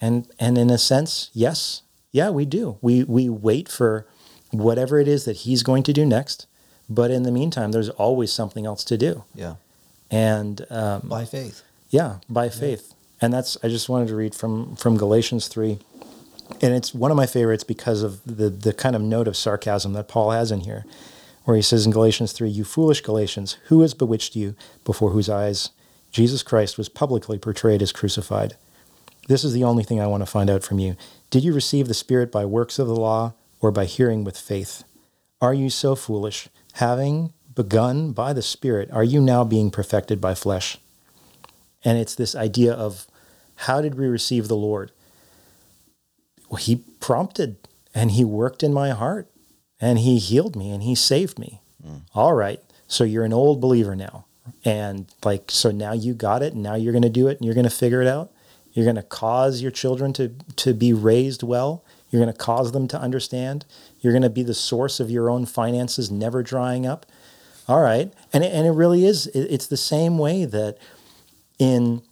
[0.00, 1.82] And and in a sense yes
[2.12, 4.06] yeah we do we we wait for
[4.50, 6.46] whatever it is that he's going to do next
[6.88, 9.54] but in the meantime there's always something else to do Yeah.
[10.10, 11.62] and um, By faith.
[11.88, 12.94] yeah, by faith.
[13.22, 15.78] And that's I just wanted to read from from Galatians 3.
[16.62, 19.92] And it's one of my favorites because of the the kind of note of sarcasm
[19.92, 20.84] that Paul has in here
[21.44, 24.54] where he says in Galatians 3, "You foolish Galatians, who has bewitched you
[24.84, 25.70] before whose eyes
[26.10, 28.56] Jesus Christ was publicly portrayed as crucified?"
[29.28, 30.96] This is the only thing I want to find out from you.
[31.30, 34.82] Did you receive the Spirit by works of the law or by hearing with faith?
[35.40, 36.48] Are you so foolish?
[36.74, 40.78] Having begun by the Spirit, are you now being perfected by flesh?
[41.84, 43.06] And it's this idea of
[43.54, 44.90] how did we receive the Lord?
[46.48, 47.56] Well, he prompted
[47.94, 49.28] and he worked in my heart
[49.80, 51.60] and he healed me and he saved me.
[51.84, 51.98] Hmm.
[52.14, 52.60] All right.
[52.88, 54.26] So you're an old believer now.
[54.64, 57.46] And like, so now you got it and now you're going to do it and
[57.46, 58.32] you're going to figure it out.
[58.72, 61.84] You're going to cause your children to, to be raised well.
[62.10, 63.64] You're going to cause them to understand.
[64.00, 67.06] You're going to be the source of your own finances never drying up.
[67.68, 68.12] All right.
[68.32, 70.78] And it, and it really is, it's the same way that
[71.58, 72.02] in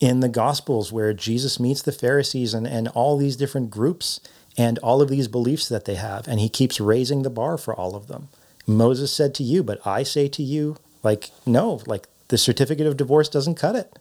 [0.00, 4.20] in the Gospels where Jesus meets the Pharisees and, and all these different groups
[4.58, 7.74] and all of these beliefs that they have, and he keeps raising the bar for
[7.74, 8.28] all of them.
[8.66, 12.96] Moses said to you, but I say to you, like, no, like the certificate of
[12.96, 13.98] divorce doesn't cut it.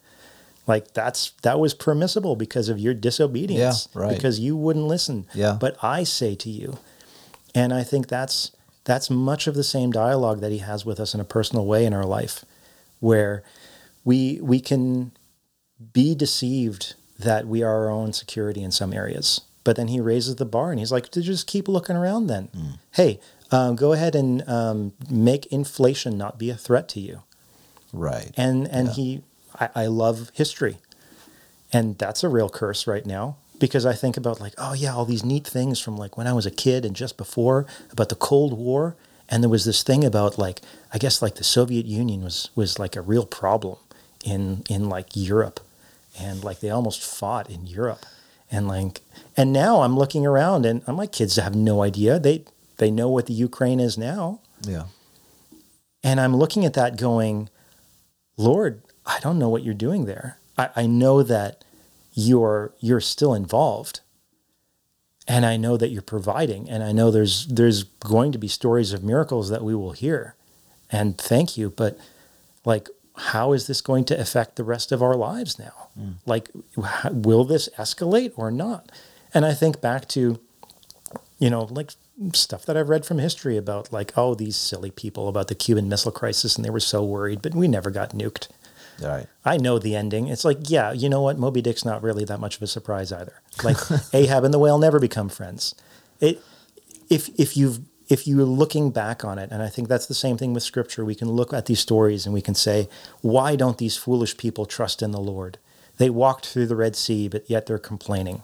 [0.68, 4.16] Like that's that was permissible because of your disobedience, yeah, right.
[4.16, 5.28] because you wouldn't listen.
[5.34, 5.58] Yeah.
[5.60, 6.80] But I say to you,
[7.54, 8.52] and I think that's
[8.84, 11.86] that's much of the same dialogue that he has with us in a personal way
[11.86, 12.46] in our life,
[13.00, 13.44] where
[14.04, 15.12] we we can
[15.94, 19.42] be deceived that we are our own security in some areas.
[19.64, 22.50] But then he raises the bar and he's like, just keep looking around then.
[22.56, 22.78] Mm.
[22.92, 23.20] Hey,
[23.52, 27.24] um, go ahead and um, make inflation not be a threat to you.
[27.92, 28.32] Right.
[28.38, 28.94] And and yeah.
[28.94, 29.22] he,
[29.60, 30.78] I, I love history,
[31.72, 35.06] and that's a real curse right now because I think about like, oh yeah, all
[35.06, 38.16] these neat things from like when I was a kid and just before about the
[38.16, 38.96] Cold War,
[39.30, 40.62] and there was this thing about like
[40.94, 43.78] I guess like the Soviet Union was was like a real problem
[44.24, 45.60] in in like Europe,
[46.20, 48.06] and like they almost fought in Europe,
[48.52, 49.02] and like
[49.38, 52.20] and now I'm looking around and my kids have no idea.
[52.20, 52.46] They
[52.78, 54.40] they know what the Ukraine is now.
[54.62, 54.86] Yeah.
[56.04, 57.50] And I'm looking at that going,
[58.38, 60.40] Lord, I don't know what you're doing there.
[60.58, 61.64] I, I know that
[62.14, 64.02] you're you're still involved.
[65.28, 66.70] And I know that you're providing.
[66.70, 70.36] And I know there's there's going to be stories of miracles that we will hear.
[70.92, 71.70] And thank you.
[71.70, 71.98] But
[72.64, 75.88] like how is this going to affect the rest of our lives now?
[76.00, 76.16] Mm.
[76.26, 76.50] Like,
[77.12, 78.92] will this escalate or not?
[79.34, 80.40] And I think back to,
[81.40, 81.92] you know, like
[82.34, 85.90] stuff that I've read from history about like, oh, these silly people about the Cuban
[85.90, 88.48] Missile Crisis, and they were so worried, but we never got nuked.
[89.02, 89.28] Right.
[89.44, 90.28] I know the ending.
[90.28, 91.38] It's like, yeah, you know what?
[91.38, 93.42] Moby Dick's not really that much of a surprise either.
[93.64, 93.78] Like
[94.14, 95.76] Ahab and the whale never become friends.
[96.20, 96.42] It,
[97.10, 100.38] if if you've if you're looking back on it, and I think that's the same
[100.38, 102.88] thing with Scripture, we can look at these stories and we can say,
[103.22, 105.58] why don't these foolish people trust in the Lord?
[105.98, 108.44] They walked through the Red Sea, but yet they're complaining.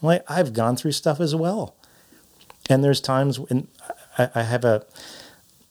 [0.00, 1.76] Like I've gone through stuff as well.
[2.68, 3.68] And there's times when
[4.18, 4.84] I, I have a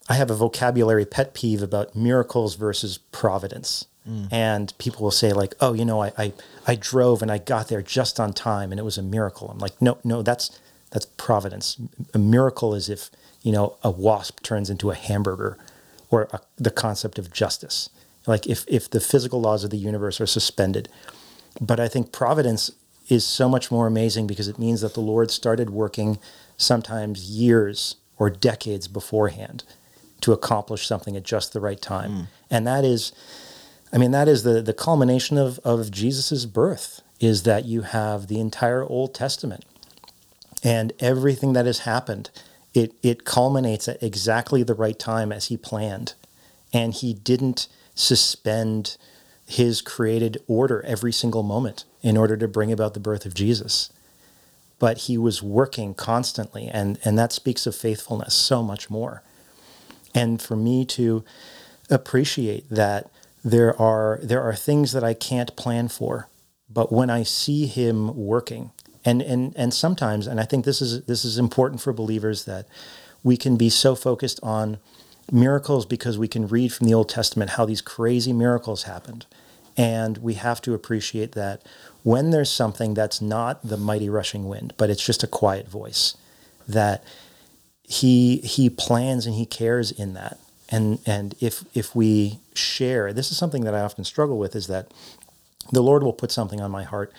[0.10, 3.86] I have a vocabulary pet peeve about miracles versus providence.
[4.08, 4.32] Mm.
[4.32, 6.34] And people will say like, "Oh, you know, I, I
[6.66, 9.60] I drove and I got there just on time, and it was a miracle." I'm
[9.60, 11.78] like, "No, no, that's that's providence.
[12.14, 15.58] A miracle is if you know a wasp turns into a hamburger,
[16.10, 17.89] or a, the concept of justice.
[18.28, 20.89] Like if if the physical laws of the universe are suspended.
[21.60, 22.72] But I think providence
[23.10, 26.18] is so much more amazing because it means that the Lord started working
[26.56, 29.64] sometimes years or decades beforehand
[30.22, 32.12] to accomplish something at just the right time.
[32.12, 32.28] Mm.
[32.49, 33.12] And that is,
[33.94, 38.28] I mean, that is the, the culmination of, of Jesus' birth, is that you have
[38.28, 39.66] the entire Old Testament
[40.64, 42.30] and everything that has happened.
[42.74, 46.14] It, it culminates at exactly the right time as he planned.
[46.74, 48.98] And he didn't suspend
[49.46, 53.92] his created order every single moment in order to bring about the birth of Jesus.
[54.80, 59.22] But he was working constantly, and, and that speaks of faithfulness so much more.
[60.16, 61.24] And for me to
[61.89, 63.12] appreciate that
[63.44, 66.28] there are there are things that I can't plan for,
[66.70, 68.72] but when I see him working,
[69.04, 72.68] and and and sometimes, and I think this is this is important for believers that
[73.24, 74.78] we can be so focused on
[75.32, 79.26] miracles because we can read from the Old Testament how these crazy miracles happened.
[79.78, 81.64] And we have to appreciate that
[82.04, 86.18] when there's something that's not the mighty rushing wind, but it's just a quiet voice,
[86.68, 87.04] that
[87.84, 90.38] he he plans and he cares in that.
[90.72, 94.68] And and if if we share, this is something that I often struggle with is
[94.68, 94.92] that
[95.72, 97.14] the Lord will put something on my heart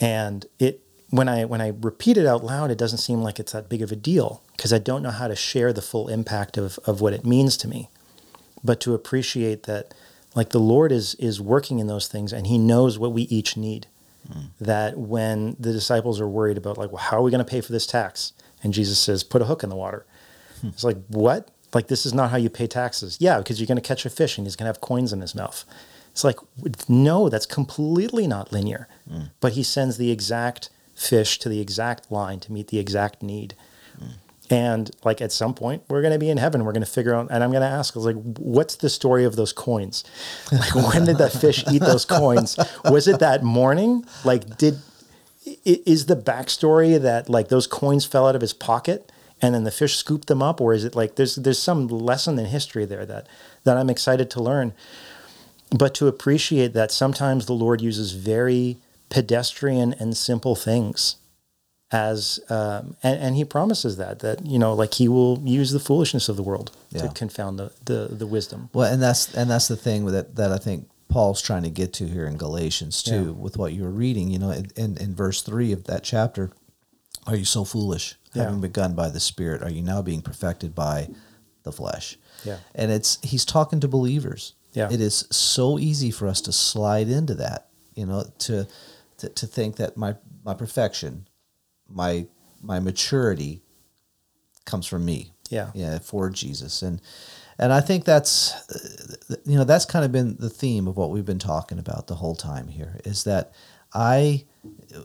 [0.00, 0.80] and it
[1.10, 3.82] when I when I repeat it out loud, it doesn't seem like it's that big
[3.82, 7.00] of a deal because I don't know how to share the full impact of, of
[7.00, 7.88] what it means to me.
[8.62, 9.94] But to appreciate that
[10.34, 13.56] like the Lord is is working in those things and he knows what we each
[13.56, 13.86] need.
[14.28, 14.46] Mm.
[14.60, 17.60] That when the disciples are worried about like, well, how are we going to pay
[17.60, 18.32] for this tax?
[18.62, 20.06] And Jesus says, put a hook in the water.
[20.62, 20.68] Hmm.
[20.68, 21.50] It's like, what?
[21.74, 23.18] Like this is not how you pay taxes.
[23.20, 25.20] Yeah, because you're going to catch a fish and he's going to have coins in
[25.20, 25.64] his mouth.
[26.12, 26.38] It's like,
[26.88, 28.88] no, that's completely not linear.
[29.10, 29.30] Mm.
[29.40, 33.54] But he sends the exact fish to the exact line to meet the exact need.
[34.00, 34.12] Mm.
[34.48, 36.64] And like at some point, we're going to be in heaven.
[36.64, 38.88] We're going to figure out, and I'm going to ask, I was like, what's the
[38.88, 40.04] story of those coins?
[40.52, 42.56] Like, when did that fish eat those coins?
[42.84, 44.04] Was it that morning?
[44.24, 44.78] Like, did
[45.64, 49.10] is the backstory that like those coins fell out of his pocket
[49.44, 52.38] and then the fish scooped them up, or is it like there's there's some lesson
[52.38, 53.26] in history there that
[53.64, 54.72] that I'm excited to learn,
[55.70, 58.76] but to appreciate that sometimes the Lord uses very
[59.10, 61.16] pedestrian and simple things
[61.92, 65.78] as um, and, and he promises that that you know like he will use the
[65.80, 67.02] foolishness of the world Yeah.
[67.02, 70.50] to confound the, the the wisdom Well, and that's and that's the thing that that
[70.52, 73.42] I think Paul's trying to get to here in Galatians too, Yeah.
[73.44, 74.30] with what you were reading.
[74.30, 76.50] You know, in, in, in verse three of that chapter,
[77.26, 78.44] are you so foolish, Yeah.
[78.44, 79.62] having begun by the Spirit?
[79.62, 81.08] Are you now being perfected by
[81.62, 82.18] the flesh?
[82.44, 82.58] Yeah.
[82.74, 84.54] and it's he's talking to believers.
[84.72, 84.90] Yeah.
[84.92, 87.68] it is so easy for us to slide into that.
[87.94, 88.66] You know, to
[89.18, 91.28] to, to think that my my perfection,
[91.88, 92.26] my
[92.60, 93.62] my maturity,
[94.64, 97.02] comes from me yeah yeah for jesus and
[97.58, 98.54] and i think that's
[99.44, 102.14] you know that's kind of been the theme of what we've been talking about the
[102.14, 103.52] whole time here is that
[103.92, 104.53] i you know, we-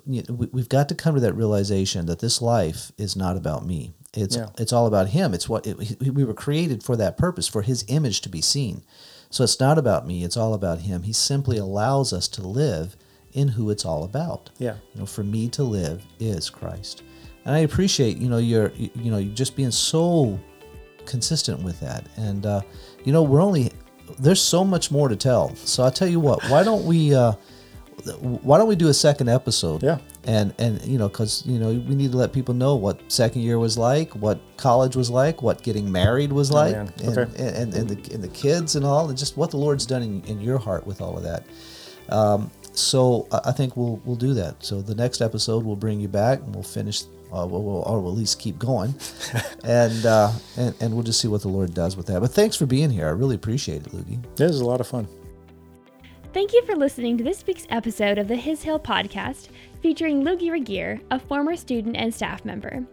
[0.06, 3.94] we've got to come to that realization that this life is not about me.
[4.14, 4.48] It's Yeah.
[4.58, 5.34] it's all about him.
[5.34, 8.84] It's what it, we were created for that purpose for his image to be seen.
[9.30, 10.24] So it's not about me.
[10.24, 11.04] It's all about him.
[11.04, 12.96] He simply allows us to live
[13.34, 14.50] in who it's all about.
[14.58, 14.76] Yeah.
[14.94, 17.04] You know for me to live is christ.
[17.46, 20.40] And i appreciate you know your you know you just being so
[21.06, 22.06] consistent with that.
[22.18, 22.62] And uh,
[23.06, 23.72] you know we're only
[24.18, 25.56] there's so much more to tell.
[25.56, 27.34] So i tell you what why don't we uh,
[28.20, 30.00] why don't we do a second episode Yeah.
[30.26, 33.42] and and you know because you know we need to let people know what second
[33.42, 36.94] year was like what college was like what getting married was like man.
[37.04, 37.32] and, Okay.
[37.44, 40.02] and, and, and the, and the kids and all and just what the lord's done
[40.04, 41.44] in, in your heart with all of that
[42.10, 44.64] um, so I think we'll we'll do that.
[44.64, 48.00] So the next episode we'll bring you back and we'll finish, uh, we'll, we'll, or
[48.00, 48.96] we'll at least keep going,
[49.64, 52.22] and, uh, and and we'll just see what the Lord does with that.
[52.22, 53.06] But thanks for being here.
[53.08, 54.18] I really appreciate it, Lugi.
[54.38, 55.08] this is a lot of fun
[56.32, 59.48] Thank you for listening to this week's episode of the His Hill podcast
[59.82, 62.86] featuring Lugi Regier, a former student and staff member.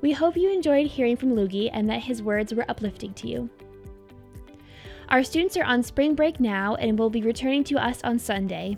[0.00, 3.48] We hope you enjoyed hearing from Lugi and that his words were uplifting to you.
[5.08, 8.76] Our students are on spring break now and will be returning to us on Sunday.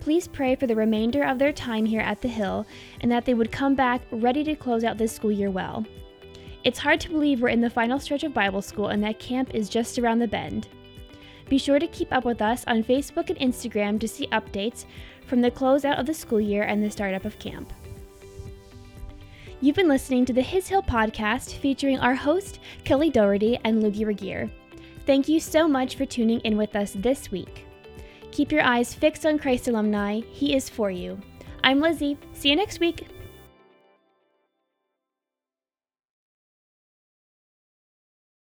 [0.00, 2.66] Please pray for the remainder of their time here at the Hill
[3.02, 5.84] and that they would come back ready to close out this school year well.
[6.64, 9.54] It's hard to believe we're in the final stretch of Bible school and that camp
[9.54, 10.68] is just around the bend.
[11.52, 14.86] Be sure to keep up with us on Facebook and Instagram to see updates
[15.26, 17.70] from the closeout of the school year and the startup of camp.
[19.60, 24.06] You've been listening to the His Hill podcast featuring our host, Kelly Doherty and Lugi
[24.06, 24.50] Regier.
[25.04, 27.66] Thank you so much for tuning in with us this week.
[28.30, 31.20] Keep your eyes fixed on Christ alumni, He is for you.
[31.62, 32.16] I'm Lizzie.
[32.32, 33.06] See you next week.